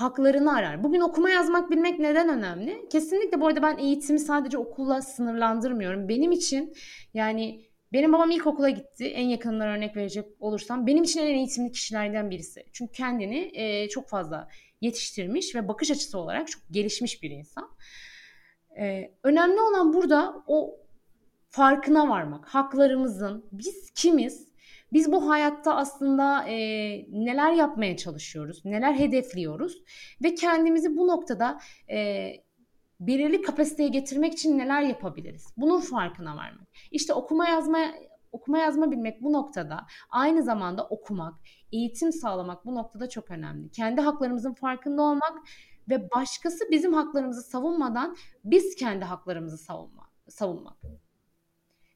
Haklarını 0.00 0.56
arar. 0.56 0.84
Bugün 0.84 1.00
okuma 1.00 1.30
yazmak 1.30 1.70
bilmek 1.70 1.98
neden 1.98 2.28
önemli? 2.28 2.88
Kesinlikle 2.88 3.40
bu 3.40 3.46
arada 3.46 3.62
ben 3.62 3.78
eğitimi 3.78 4.18
sadece 4.18 4.58
okulla 4.58 5.02
sınırlandırmıyorum. 5.02 6.08
Benim 6.08 6.32
için 6.32 6.74
yani 7.14 7.64
benim 7.92 8.12
babam 8.12 8.30
ilkokula 8.30 8.70
gitti. 8.70 9.04
En 9.04 9.26
yakınından 9.26 9.68
örnek 9.68 9.96
verecek 9.96 10.26
olursam 10.40 10.86
benim 10.86 11.02
için 11.02 11.20
en 11.20 11.26
eğitimli 11.26 11.72
kişilerden 11.72 12.30
birisi. 12.30 12.66
Çünkü 12.72 12.92
kendini 12.92 13.50
e, 13.54 13.88
çok 13.88 14.08
fazla 14.08 14.48
yetiştirmiş 14.80 15.54
ve 15.54 15.68
bakış 15.68 15.90
açısı 15.90 16.18
olarak 16.18 16.48
çok 16.48 16.62
gelişmiş 16.70 17.22
bir 17.22 17.30
insan. 17.30 17.68
Ee, 18.78 19.14
önemli 19.22 19.60
olan 19.60 19.92
burada 19.92 20.42
o 20.46 20.76
farkına 21.48 22.08
varmak. 22.08 22.48
Haklarımızın, 22.48 23.44
biz 23.52 23.90
kimiz? 23.90 24.49
Biz 24.92 25.12
bu 25.12 25.30
hayatta 25.30 25.76
aslında 25.76 26.48
e, 26.48 26.56
neler 27.10 27.52
yapmaya 27.52 27.96
çalışıyoruz, 27.96 28.64
neler 28.64 28.94
hedefliyoruz 28.94 29.82
ve 30.24 30.34
kendimizi 30.34 30.96
bu 30.96 31.08
noktada 31.08 31.60
e, 31.90 32.30
belirli 33.00 33.42
kapasiteye 33.42 33.88
getirmek 33.88 34.32
için 34.32 34.58
neler 34.58 34.82
yapabiliriz? 34.82 35.46
Bunun 35.56 35.80
farkına 35.80 36.36
varmak. 36.36 36.68
İşte 36.90 37.12
okuma 37.12 37.48
yazma 37.48 37.78
okuma 38.32 38.58
yazma 38.58 38.90
bilmek 38.90 39.22
bu 39.22 39.32
noktada 39.32 39.86
aynı 40.10 40.42
zamanda 40.42 40.86
okumak, 40.86 41.34
eğitim 41.72 42.12
sağlamak 42.12 42.66
bu 42.66 42.74
noktada 42.74 43.08
çok 43.08 43.30
önemli. 43.30 43.70
Kendi 43.70 44.00
haklarımızın 44.00 44.54
farkında 44.54 45.02
olmak 45.02 45.32
ve 45.90 46.10
başkası 46.10 46.64
bizim 46.70 46.94
haklarımızı 46.94 47.42
savunmadan 47.42 48.16
biz 48.44 48.74
kendi 48.74 49.04
haklarımızı 49.04 49.58
savunma, 49.58 50.10
savunmak. 50.28 50.76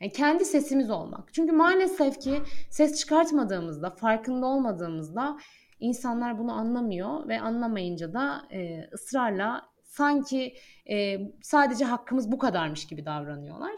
Yani 0.04 0.12
kendi 0.12 0.44
sesimiz 0.44 0.90
olmak. 0.90 1.34
Çünkü 1.34 1.52
maalesef 1.52 2.20
ki 2.20 2.42
ses 2.70 3.00
çıkartmadığımızda, 3.00 3.90
farkında 3.90 4.46
olmadığımızda 4.46 5.38
insanlar 5.80 6.38
bunu 6.38 6.52
anlamıyor 6.52 7.28
ve 7.28 7.40
anlamayınca 7.40 8.12
da 8.12 8.48
e, 8.50 8.88
ısrarla 8.94 9.68
sanki 9.82 10.54
e, 10.90 11.18
sadece 11.42 11.84
hakkımız 11.84 12.32
bu 12.32 12.38
kadarmış 12.38 12.86
gibi 12.86 13.04
davranıyorlar. 13.04 13.74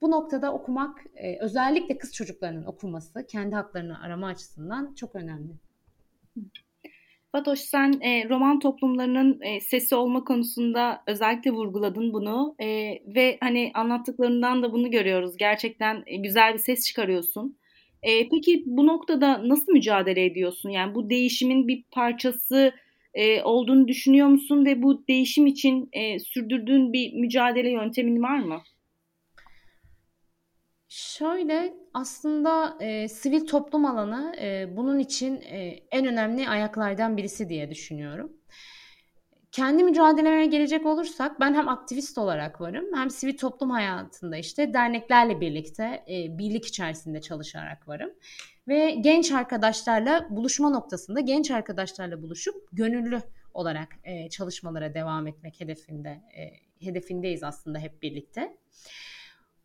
Bu 0.00 0.10
noktada 0.10 0.52
okumak 0.52 0.98
e, 1.14 1.38
özellikle 1.38 1.98
kız 1.98 2.12
çocuklarının 2.14 2.64
okuması 2.64 3.26
kendi 3.26 3.54
haklarını 3.54 4.02
arama 4.02 4.26
açısından 4.26 4.94
çok 4.94 5.14
önemli. 5.14 5.52
Fatoş 7.32 7.58
sen 7.58 8.00
e, 8.00 8.28
roman 8.28 8.58
toplumlarının 8.58 9.40
e, 9.40 9.60
sesi 9.60 9.94
olma 9.94 10.24
konusunda 10.24 11.02
özellikle 11.06 11.50
vurguladın 11.50 12.12
bunu 12.12 12.54
e, 12.58 12.66
ve 13.14 13.38
hani 13.40 13.70
anlattıklarından 13.74 14.62
da 14.62 14.72
bunu 14.72 14.90
görüyoruz. 14.90 15.36
Gerçekten 15.36 16.02
e, 16.06 16.16
güzel 16.16 16.54
bir 16.54 16.58
ses 16.58 16.86
çıkarıyorsun. 16.86 17.58
E, 18.02 18.28
peki 18.28 18.62
bu 18.66 18.86
noktada 18.86 19.48
nasıl 19.48 19.72
mücadele 19.72 20.24
ediyorsun? 20.24 20.70
Yani 20.70 20.94
bu 20.94 21.10
değişimin 21.10 21.68
bir 21.68 21.84
parçası 21.90 22.72
e, 23.14 23.42
olduğunu 23.42 23.88
düşünüyor 23.88 24.28
musun 24.28 24.64
ve 24.64 24.82
bu 24.82 25.06
değişim 25.08 25.46
için 25.46 25.88
e, 25.92 26.18
sürdürdüğün 26.18 26.92
bir 26.92 27.12
mücadele 27.12 27.70
yöntemin 27.70 28.22
var 28.22 28.38
mı? 28.38 28.62
Şöyle 30.92 31.74
aslında 31.94 32.76
e, 32.80 33.08
sivil 33.08 33.46
toplum 33.46 33.86
alanı 33.86 34.36
e, 34.40 34.76
bunun 34.76 34.98
için 34.98 35.40
e, 35.40 35.58
en 35.90 36.06
önemli 36.06 36.48
ayaklardan 36.48 37.16
birisi 37.16 37.48
diye 37.48 37.70
düşünüyorum. 37.70 38.32
Kendi 39.52 39.84
mücadeleme 39.84 40.46
gelecek 40.46 40.86
olursak 40.86 41.40
ben 41.40 41.54
hem 41.54 41.68
aktivist 41.68 42.18
olarak 42.18 42.60
varım 42.60 42.84
hem 42.94 43.10
sivil 43.10 43.36
toplum 43.36 43.70
hayatında 43.70 44.36
işte 44.36 44.74
derneklerle 44.74 45.40
birlikte 45.40 46.04
e, 46.08 46.38
birlik 46.38 46.66
içerisinde 46.66 47.20
çalışarak 47.20 47.88
varım. 47.88 48.10
Ve 48.68 48.90
genç 48.90 49.32
arkadaşlarla 49.32 50.26
buluşma 50.30 50.70
noktasında 50.70 51.20
genç 51.20 51.50
arkadaşlarla 51.50 52.22
buluşup 52.22 52.68
gönüllü 52.72 53.22
olarak 53.54 53.88
e, 54.04 54.28
çalışmalara 54.28 54.94
devam 54.94 55.26
etmek 55.26 55.60
hedefinde 55.60 56.08
e, 56.08 56.42
hedefindeyiz 56.86 57.42
aslında 57.42 57.78
hep 57.78 58.02
birlikte. 58.02 58.56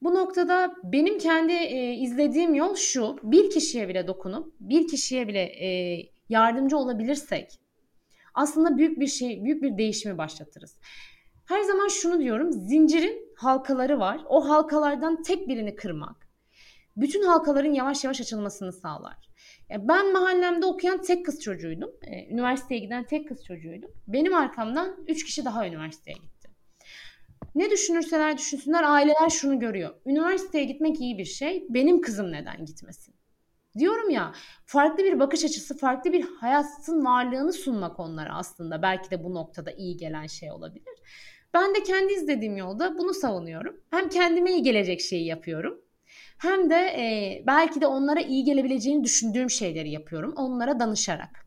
Bu 0.02 0.16
noktada 0.16 0.76
benim 0.84 1.18
kendi 1.18 1.54
e, 1.54 1.94
izlediğim 1.94 2.54
yol 2.54 2.76
şu. 2.76 3.18
Bir 3.24 3.50
kişiye 3.50 3.90
bile 3.90 4.08
dokunup 4.08 4.54
bir 4.60 4.88
kişiye 4.88 5.28
bile 5.28 5.42
e, 5.42 6.00
yardımcı 6.30 6.78
olabilirsek 6.78 7.60
aslında 8.34 8.78
büyük 8.78 9.00
bir 9.00 9.08
şey, 9.08 9.44
büyük 9.44 9.64
bir 9.64 9.78
değişimi 9.78 10.18
başlatırız. 10.18 10.78
Her 11.46 11.62
zaman 11.62 11.88
şunu 11.88 12.20
diyorum. 12.20 12.52
Zincirin 12.52 13.34
halkaları 13.38 14.00
var. 14.00 14.22
O 14.30 14.50
halkalardan 14.50 15.24
tek 15.24 15.48
birini 15.48 15.76
kırmak 15.76 16.26
bütün 16.98 17.24
halkaların 17.24 17.74
yavaş 17.74 18.04
yavaş 18.04 18.22
açılmasını 18.22 18.74
sağlar. 18.74 19.30
Ya 19.70 19.88
ben 19.88 20.14
mahallemde 20.14 20.66
okuyan 20.66 21.02
tek 21.02 21.26
kız 21.26 21.42
çocuğuydum. 21.42 21.92
Ee, 22.02 22.34
üniversiteye 22.34 22.80
giden 22.80 23.04
tek 23.04 23.28
kız 23.28 23.46
çocuğuydum. 23.46 23.92
Benim 24.08 24.36
arkamdan 24.36 24.96
üç 25.08 25.26
kişi 25.26 25.46
daha 25.46 25.68
üniversiteye 25.68 26.18
gitti. 26.18 26.35
Ne 27.56 27.72
düşünürseler 27.72 28.38
düşünsünler 28.38 28.84
aileler 28.84 29.30
şunu 29.30 29.60
görüyor. 29.60 29.94
Üniversiteye 30.06 30.64
gitmek 30.66 31.02
iyi 31.02 31.18
bir 31.18 31.26
şey. 31.26 31.66
Benim 31.70 32.02
kızım 32.02 32.32
neden 32.32 32.66
gitmesin? 32.66 33.16
Diyorum 33.78 34.10
ya 34.10 34.34
farklı 34.66 35.04
bir 35.04 35.20
bakış 35.20 35.46
açısı, 35.46 35.78
farklı 35.78 36.14
bir 36.14 36.26
hayatın 36.40 37.06
varlığını 37.06 37.54
sunmak 37.54 38.00
onlara 38.00 38.36
aslında 38.36 38.82
belki 38.82 39.12
de 39.12 39.24
bu 39.24 39.34
noktada 39.34 39.72
iyi 39.72 39.98
gelen 39.98 40.28
şey 40.28 40.52
olabilir. 40.52 40.94
Ben 41.54 41.76
de 41.76 41.84
kendi 41.84 42.14
izlediğim 42.14 42.58
yolda 42.58 42.98
bunu 42.98 43.14
savunuyorum. 43.14 43.82
Hem 43.92 44.10
kendime 44.10 44.52
iyi 44.52 44.64
gelecek 44.64 45.02
şeyi 45.02 45.26
yapıyorum. 45.26 45.82
Hem 46.38 46.70
de 46.70 46.76
e, 46.76 47.44
belki 47.48 47.82
de 47.82 47.88
onlara 47.88 48.22
iyi 48.22 48.44
gelebileceğini 48.44 49.04
düşündüğüm 49.04 49.50
şeyleri 49.50 49.92
yapıyorum 49.92 50.34
onlara 50.36 50.80
danışarak. 50.80 51.45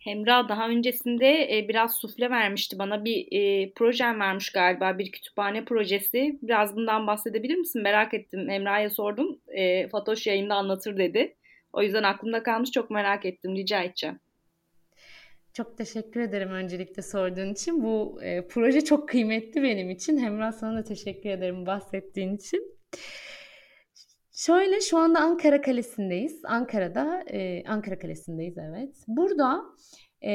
Hemra 0.00 0.48
daha 0.48 0.68
öncesinde 0.68 1.58
e, 1.58 1.68
biraz 1.68 1.96
sufle 1.96 2.30
vermişti 2.30 2.78
bana 2.78 3.04
bir 3.04 3.28
e, 3.32 3.72
projem 3.72 4.20
vermiş 4.20 4.52
galiba 4.52 4.98
bir 4.98 5.12
kütüphane 5.12 5.64
projesi. 5.64 6.38
Biraz 6.42 6.76
bundan 6.76 7.06
bahsedebilir 7.06 7.56
misin? 7.56 7.82
Merak 7.82 8.14
ettim. 8.14 8.48
Hemra'ya 8.48 8.90
sordum. 8.90 9.40
E, 9.48 9.88
Fatoş 9.88 10.26
yayında 10.26 10.54
anlatır 10.54 10.96
dedi. 10.96 11.36
O 11.72 11.82
yüzden 11.82 12.02
aklımda 12.02 12.42
kalmış 12.42 12.70
çok 12.70 12.90
merak 12.90 13.24
ettim. 13.26 13.56
Rica 13.56 13.82
edeceğim. 13.82 14.18
Çok 15.52 15.78
teşekkür 15.78 16.20
ederim 16.20 16.50
öncelikle 16.50 17.02
sorduğun 17.02 17.52
için. 17.52 17.82
Bu 17.82 18.18
e, 18.22 18.46
proje 18.48 18.80
çok 18.84 19.08
kıymetli 19.08 19.62
benim 19.62 19.90
için. 19.90 20.18
Hemra 20.18 20.52
sana 20.52 20.78
da 20.78 20.84
teşekkür 20.84 21.30
ederim 21.30 21.66
bahsettiğin 21.66 22.36
için. 22.36 22.80
Şöyle 24.46 24.80
şu 24.80 24.98
anda 24.98 25.20
Ankara 25.20 25.60
Kalesi'ndeyiz. 25.60 26.44
Ankara'da, 26.44 27.24
e, 27.26 27.64
Ankara 27.68 27.98
Kalesi'ndeyiz 27.98 28.58
evet. 28.58 28.96
Burada 29.06 29.64
e, 30.24 30.30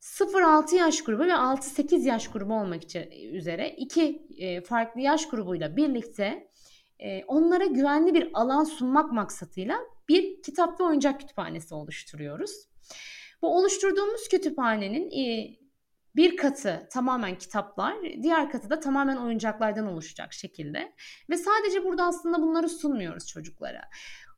0-6 0.00 0.76
yaş 0.76 1.04
grubu 1.04 1.22
ve 1.22 1.32
6-8 1.32 2.08
yaş 2.08 2.28
grubu 2.28 2.54
olmak 2.54 2.82
üzere 3.32 3.74
iki 3.76 4.26
e, 4.38 4.60
farklı 4.60 5.00
yaş 5.00 5.28
grubuyla 5.28 5.76
birlikte 5.76 6.50
e, 6.98 7.24
onlara 7.24 7.64
güvenli 7.66 8.14
bir 8.14 8.30
alan 8.34 8.64
sunmak 8.64 9.12
maksatıyla 9.12 9.78
bir 10.08 10.42
kitap 10.42 10.80
ve 10.80 10.84
oyuncak 10.84 11.20
kütüphanesi 11.20 11.74
oluşturuyoruz. 11.74 12.50
Bu 13.42 13.56
oluşturduğumuz 13.56 14.28
kütüphanenin 14.28 15.10
e, 15.10 15.56
bir 16.16 16.36
katı 16.36 16.88
tamamen 16.92 17.38
kitaplar, 17.38 17.94
diğer 18.22 18.50
katı 18.50 18.70
da 18.70 18.80
tamamen 18.80 19.16
oyuncaklardan 19.16 19.86
oluşacak 19.86 20.32
şekilde. 20.32 20.92
Ve 21.30 21.36
sadece 21.36 21.84
burada 21.84 22.04
aslında 22.04 22.42
bunları 22.42 22.68
sunmuyoruz 22.68 23.26
çocuklara. 23.26 23.80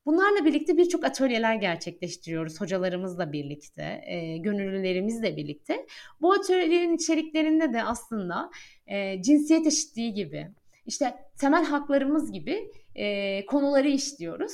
Bunlarla 0.06 0.44
birlikte 0.44 0.76
birçok 0.76 1.04
atölyeler 1.04 1.54
gerçekleştiriyoruz 1.54 2.60
hocalarımızla 2.60 3.32
birlikte, 3.32 4.02
e, 4.06 4.38
gönüllülerimizle 4.38 5.36
birlikte. 5.36 5.86
Bu 6.20 6.32
atölyelerin 6.32 6.94
içeriklerinde 6.96 7.72
de 7.72 7.84
aslında 7.84 8.50
e, 8.86 9.22
cinsiyet 9.22 9.66
eşitliği 9.66 10.14
gibi, 10.14 10.48
işte 10.86 11.14
temel 11.40 11.64
haklarımız 11.64 12.32
gibi 12.32 12.70
e, 12.94 13.46
konuları 13.46 13.88
işliyoruz. 13.88 14.52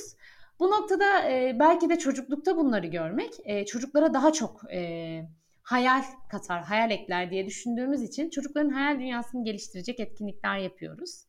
Bu 0.59 0.71
noktada 0.71 1.31
e, 1.31 1.57
belki 1.59 1.89
de 1.89 1.99
çocuklukta 1.99 2.57
bunları 2.57 2.87
görmek 2.87 3.33
e, 3.45 3.65
çocuklara 3.65 4.13
daha 4.13 4.33
çok 4.33 4.61
e, 4.73 5.21
hayal 5.69 6.03
katar, 6.29 6.63
hayal 6.63 6.91
ekler 6.91 7.31
diye 7.31 7.45
düşündüğümüz 7.45 8.01
için 8.03 8.29
çocukların 8.29 8.69
hayal 8.69 8.99
dünyasını 8.99 9.43
geliştirecek 9.43 9.99
etkinlikler 9.99 10.57
yapıyoruz. 10.57 11.25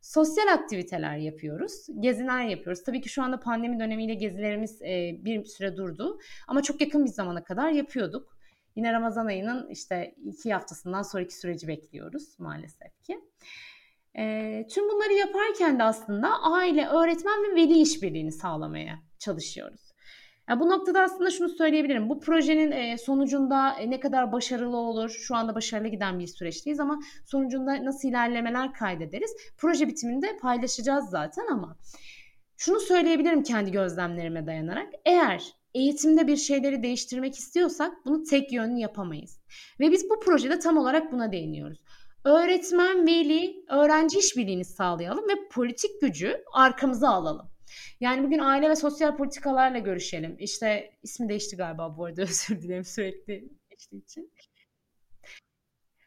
Sosyal 0.00 0.46
aktiviteler 0.52 1.16
yapıyoruz, 1.16 1.86
geziler 2.00 2.44
yapıyoruz. 2.44 2.84
Tabii 2.84 3.00
ki 3.00 3.08
şu 3.08 3.22
anda 3.22 3.40
pandemi 3.40 3.80
dönemiyle 3.80 4.14
gezilerimiz 4.14 4.82
e, 4.82 5.16
bir 5.24 5.44
süre 5.44 5.76
durdu 5.76 6.18
ama 6.48 6.62
çok 6.62 6.80
yakın 6.80 7.04
bir 7.04 7.10
zamana 7.10 7.44
kadar 7.44 7.70
yapıyorduk. 7.70 8.36
Yine 8.76 8.92
Ramazan 8.92 9.26
ayının 9.26 9.68
işte 9.70 10.14
iki 10.24 10.52
haftasından 10.52 11.02
sonraki 11.02 11.34
süreci 11.34 11.68
bekliyoruz 11.68 12.38
maalesef 12.38 13.02
ki. 13.02 13.20
E, 14.18 14.66
tüm 14.70 14.88
bunları 14.88 15.12
yaparken 15.12 15.78
de 15.78 15.82
aslında 15.82 16.42
aile, 16.42 16.88
öğretmen 16.88 17.42
ve 17.42 17.54
veli 17.54 17.80
işbirliğini 17.80 18.32
sağlamaya 18.32 18.98
çalışıyoruz. 19.18 19.85
Yani 20.48 20.60
bu 20.60 20.70
noktada 20.70 21.00
aslında 21.00 21.30
şunu 21.30 21.48
söyleyebilirim. 21.48 22.08
Bu 22.08 22.20
projenin 22.20 22.70
e, 22.70 22.98
sonucunda 22.98 23.72
e, 23.72 23.90
ne 23.90 24.00
kadar 24.00 24.32
başarılı 24.32 24.76
olur? 24.76 25.10
Şu 25.10 25.36
anda 25.36 25.54
başarılı 25.54 25.88
giden 25.88 26.18
bir 26.18 26.26
süreçteyiz 26.26 26.80
ama 26.80 26.98
sonucunda 27.24 27.84
nasıl 27.84 28.08
ilerlemeler 28.08 28.72
kaydederiz? 28.72 29.36
Proje 29.58 29.88
bitiminde 29.88 30.36
paylaşacağız 30.42 31.10
zaten 31.10 31.46
ama 31.52 31.76
şunu 32.56 32.80
söyleyebilirim 32.80 33.42
kendi 33.42 33.72
gözlemlerime 33.72 34.46
dayanarak. 34.46 34.92
Eğer 35.04 35.42
eğitimde 35.74 36.26
bir 36.26 36.36
şeyleri 36.36 36.82
değiştirmek 36.82 37.34
istiyorsak 37.34 37.92
bunu 38.06 38.22
tek 38.22 38.52
yönlü 38.52 38.78
yapamayız. 38.78 39.40
Ve 39.80 39.90
biz 39.90 40.10
bu 40.10 40.20
projede 40.20 40.58
tam 40.58 40.76
olarak 40.76 41.12
buna 41.12 41.32
değiniyoruz. 41.32 41.84
Öğretmen, 42.24 43.06
veli, 43.06 43.64
öğrenci 43.68 44.18
işbirliğini 44.18 44.64
sağlayalım 44.64 45.28
ve 45.28 45.48
politik 45.50 46.00
gücü 46.00 46.44
arkamıza 46.52 47.08
alalım. 47.08 47.55
Yani 48.00 48.26
bugün 48.26 48.38
aile 48.38 48.70
ve 48.70 48.76
sosyal 48.76 49.16
politikalarla 49.16 49.78
görüşelim. 49.78 50.36
İşte 50.38 50.90
ismi 51.02 51.28
değişti 51.28 51.56
galiba 51.56 51.96
bu 51.96 52.04
arada 52.04 52.22
özür 52.22 52.62
dilerim 52.62 52.84
sürekli 52.84 53.48
geçtiği 53.70 54.02
için. 54.02 54.32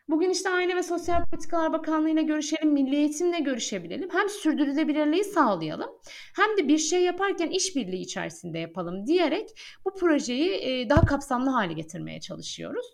Bugün 0.10 0.30
işte 0.30 0.50
Aile 0.50 0.76
ve 0.76 0.84
Sosyal 0.84 1.26
Politikalar 1.26 1.74
Bakanlığı 1.74 2.10
ile 2.10 2.22
görüşelim, 2.22 2.74
Milli 2.74 2.96
Eğitimle 2.96 3.40
görüşebilelim. 3.40 4.10
Hem 4.12 4.30
sürdürülebilirliği 4.30 5.24
sağlayalım 5.24 5.90
hem 6.36 6.58
de 6.58 6.68
bir 6.68 6.78
şey 6.78 7.04
yaparken 7.04 7.50
işbirliği 7.50 8.02
içerisinde 8.02 8.60
yapalım 8.60 9.08
diyerek 9.08 9.50
bu 9.86 9.96
projeyi 9.96 10.90
daha 10.90 11.06
kapsamlı 11.06 11.50
hale 11.50 11.74
getirmeye 11.74 12.20
çalışıyoruz. 12.20 12.86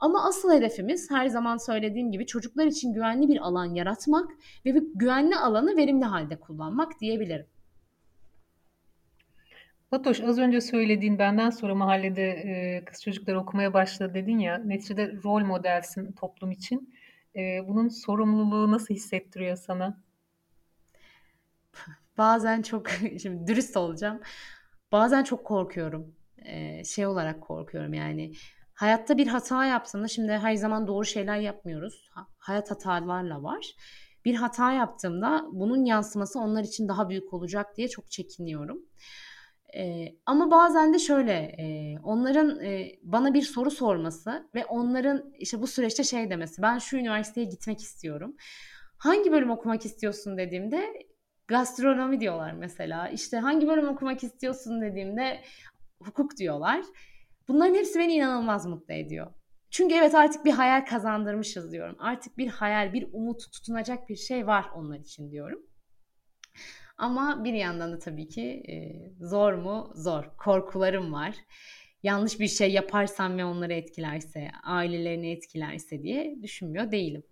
Ama 0.00 0.24
asıl 0.28 0.52
hedefimiz 0.52 1.10
her 1.10 1.26
zaman 1.26 1.56
söylediğim 1.56 2.12
gibi 2.12 2.26
çocuklar 2.26 2.66
için 2.66 2.92
güvenli 2.92 3.28
bir 3.28 3.38
alan 3.38 3.74
yaratmak 3.74 4.30
ve 4.64 4.74
bu 4.74 4.98
güvenli 4.98 5.36
alanı 5.36 5.76
verimli 5.76 6.04
halde 6.04 6.40
kullanmak 6.40 7.00
diyebilirim. 7.00 7.46
Fatoş 9.90 10.20
az 10.20 10.38
önce 10.38 10.60
söylediğin 10.60 11.18
benden 11.18 11.50
sonra 11.50 11.74
mahallede 11.74 12.22
e, 12.30 12.84
kız 12.84 13.02
çocuklar 13.02 13.34
okumaya 13.34 13.74
başladı 13.74 14.14
dedin 14.14 14.38
ya. 14.38 14.58
Neticede 14.58 15.12
rol 15.24 15.44
modelsin 15.44 16.12
toplum 16.12 16.50
için. 16.50 16.94
E, 17.36 17.68
bunun 17.68 17.88
sorumluluğu 17.88 18.72
nasıl 18.72 18.94
hissettiriyor 18.94 19.56
sana? 19.56 20.02
Bazen 22.18 22.62
çok, 22.62 22.88
şimdi 23.22 23.46
dürüst 23.46 23.76
olacağım. 23.76 24.20
Bazen 24.92 25.24
çok 25.24 25.44
korkuyorum. 25.44 26.14
E, 26.38 26.84
şey 26.84 27.06
olarak 27.06 27.40
korkuyorum 27.40 27.94
yani. 27.94 28.32
Hayatta 28.74 29.18
bir 29.18 29.26
hata 29.26 29.64
yaptığında 29.64 30.08
şimdi 30.08 30.32
her 30.32 30.54
zaman 30.54 30.86
doğru 30.86 31.04
şeyler 31.04 31.36
yapmıyoruz. 31.36 32.10
Hayat 32.38 32.70
hatalarla 32.70 33.42
var. 33.42 33.74
Bir 34.24 34.34
hata 34.34 34.72
yaptığımda 34.72 35.44
bunun 35.52 35.84
yansıması 35.84 36.38
onlar 36.38 36.64
için 36.64 36.88
daha 36.88 37.08
büyük 37.08 37.34
olacak 37.34 37.76
diye 37.76 37.88
çok 37.88 38.10
çekiniyorum. 38.10 38.78
E, 39.76 40.14
ama 40.26 40.50
bazen 40.50 40.94
de 40.94 40.98
şöyle 40.98 41.32
e, 41.32 41.96
onların 42.04 42.60
e, 42.64 42.98
bana 43.02 43.34
bir 43.34 43.42
soru 43.42 43.70
sorması 43.70 44.48
ve 44.54 44.64
onların 44.64 45.32
işte 45.38 45.62
bu 45.62 45.66
süreçte 45.66 46.04
şey 46.04 46.30
demesi 46.30 46.62
ben 46.62 46.78
şu 46.78 46.96
üniversiteye 46.96 47.46
gitmek 47.46 47.80
istiyorum. 47.80 48.36
Hangi 48.98 49.32
bölüm 49.32 49.50
okumak 49.50 49.84
istiyorsun 49.84 50.38
dediğimde 50.38 50.92
gastronomi 51.48 52.20
diyorlar 52.20 52.52
mesela. 52.52 53.08
İşte 53.08 53.38
hangi 53.38 53.68
bölüm 53.68 53.88
okumak 53.88 54.24
istiyorsun 54.24 54.80
dediğimde 54.80 55.40
hukuk 56.02 56.36
diyorlar. 56.36 56.84
Bunların 57.48 57.74
hepsi 57.74 57.98
beni 57.98 58.12
inanılmaz 58.12 58.66
mutlu 58.66 58.94
ediyor. 58.94 59.26
Çünkü 59.70 59.94
evet 59.94 60.14
artık 60.14 60.44
bir 60.44 60.52
hayal 60.52 60.86
kazandırmışız 60.86 61.72
diyorum. 61.72 61.96
Artık 61.98 62.38
bir 62.38 62.48
hayal, 62.48 62.92
bir 62.92 63.08
umut 63.12 63.52
tutunacak 63.52 64.08
bir 64.08 64.16
şey 64.16 64.46
var 64.46 64.66
onlar 64.74 64.98
için 64.98 65.30
diyorum. 65.30 65.60
Ama 67.00 67.44
bir 67.44 67.52
yandan 67.52 67.92
da 67.92 67.98
tabii 67.98 68.28
ki 68.28 68.62
e, 68.68 68.76
zor 69.26 69.52
mu? 69.52 69.92
Zor. 69.94 70.24
Korkularım 70.38 71.12
var. 71.12 71.34
Yanlış 72.02 72.40
bir 72.40 72.48
şey 72.48 72.72
yaparsam 72.72 73.38
ve 73.38 73.44
onları 73.44 73.72
etkilerse, 73.72 74.50
ailelerini 74.64 75.30
etkilerse 75.30 76.02
diye 76.02 76.42
düşünmüyor 76.42 76.90
değilim. 76.92 77.22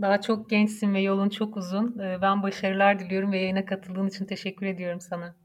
Daha 0.00 0.20
çok 0.20 0.50
gençsin 0.50 0.94
ve 0.94 1.00
yolun 1.00 1.28
çok 1.28 1.56
uzun. 1.56 1.98
Ben 1.98 2.42
başarılar 2.42 2.98
diliyorum 2.98 3.32
ve 3.32 3.38
yayına 3.38 3.64
katıldığın 3.64 4.08
için 4.08 4.24
teşekkür 4.26 4.66
ediyorum 4.66 5.00
sana. 5.00 5.36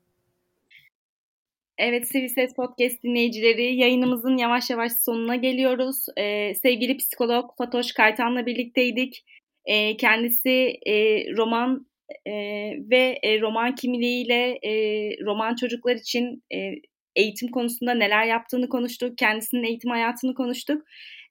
Evet 1.78 2.08
Sivil 2.08 2.28
Ses 2.28 2.56
Podcast 2.56 3.04
dinleyicileri 3.04 3.76
yayınımızın 3.76 4.38
yavaş 4.38 4.70
yavaş 4.70 4.92
sonuna 4.92 5.36
geliyoruz. 5.36 6.06
Ee, 6.18 6.54
sevgili 6.56 6.98
psikolog 6.98 7.58
Fatoş 7.58 7.92
Kaytan'la 7.92 8.46
birlikteydik. 8.46 9.26
Ee, 9.66 9.98
kendisi 9.98 10.80
e, 10.86 10.94
roman 11.38 11.90
e, 12.26 12.34
ve 12.92 13.20
e, 13.24 13.42
roman 13.42 13.76
kimliğiyle 13.76 14.60
e, 14.64 14.72
roman 15.26 15.56
çocuklar 15.56 15.96
için 15.96 16.44
e, 16.54 16.58
eğitim 17.16 17.52
konusunda 17.52 17.94
neler 17.94 18.26
yaptığını 18.26 18.70
konuştuk. 18.70 19.18
Kendisinin 19.18 19.64
eğitim 19.64 19.92
hayatını 19.92 20.34
konuştuk. 20.34 20.84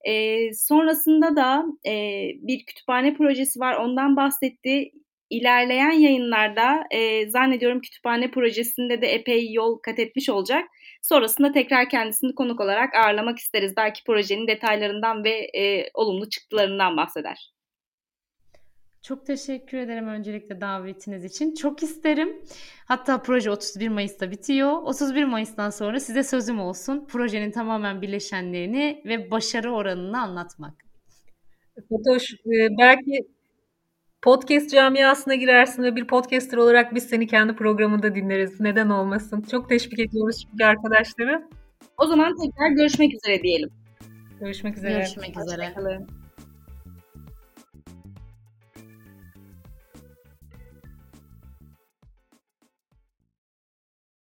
E, 0.04 0.38
sonrasında 0.54 1.36
da 1.36 1.64
e, 1.86 1.92
bir 2.34 2.66
kütüphane 2.66 3.14
projesi 3.14 3.60
var 3.60 3.74
ondan 3.74 4.16
bahsetti. 4.16 4.90
İlerleyen 5.30 5.90
yayınlarda 5.90 6.84
e, 6.90 7.30
zannediyorum 7.30 7.80
kütüphane 7.80 8.30
projesinde 8.30 9.02
de 9.02 9.06
epey 9.06 9.52
yol 9.52 9.78
kat 9.78 9.98
etmiş 9.98 10.28
olacak. 10.28 10.64
Sonrasında 11.02 11.52
tekrar 11.52 11.88
kendisini 11.88 12.34
konuk 12.34 12.60
olarak 12.60 12.94
ağırlamak 12.94 13.38
isteriz. 13.38 13.76
Belki 13.76 14.04
projenin 14.04 14.46
detaylarından 14.46 15.24
ve 15.24 15.50
e, 15.58 15.90
olumlu 15.94 16.28
çıktılarından 16.28 16.96
bahseder. 16.96 17.57
Çok 19.02 19.26
teşekkür 19.26 19.78
ederim 19.78 20.08
öncelikle 20.08 20.60
davetiniz 20.60 21.24
için. 21.24 21.54
Çok 21.54 21.82
isterim. 21.82 22.42
Hatta 22.84 23.22
proje 23.22 23.50
31 23.50 23.88
Mayıs'ta 23.88 24.30
bitiyor. 24.30 24.72
31 24.82 25.24
Mayıs'tan 25.24 25.70
sonra 25.70 26.00
size 26.00 26.22
sözüm 26.22 26.60
olsun. 26.60 27.06
Projenin 27.08 27.50
tamamen 27.50 28.02
birleşenlerini 28.02 29.02
ve 29.04 29.30
başarı 29.30 29.72
oranını 29.72 30.20
anlatmak. 30.20 30.74
Fatoş, 31.88 32.32
e, 32.32 32.78
belki 32.78 33.28
podcast 34.22 34.70
camiasına 34.70 35.34
girersin 35.34 35.82
ve 35.82 35.96
bir 35.96 36.06
podcaster 36.06 36.58
olarak 36.58 36.94
biz 36.94 37.04
seni 37.04 37.26
kendi 37.26 37.56
programında 37.56 38.14
dinleriz. 38.14 38.60
Neden 38.60 38.88
olmasın? 38.88 39.44
Çok 39.50 39.68
teşvik 39.68 39.98
ediyoruz 39.98 40.46
çünkü 40.50 40.64
arkadaşları. 40.64 41.48
O 41.98 42.06
zaman 42.06 42.36
tekrar 42.36 42.70
görüşmek 42.70 43.14
üzere 43.14 43.42
diyelim. 43.42 43.70
Görüşmek 44.40 44.76
üzere. 44.76 44.92
Görüşmek 44.92 45.38
üzere. 45.38 45.62
Hoşçakalın. 45.62 46.17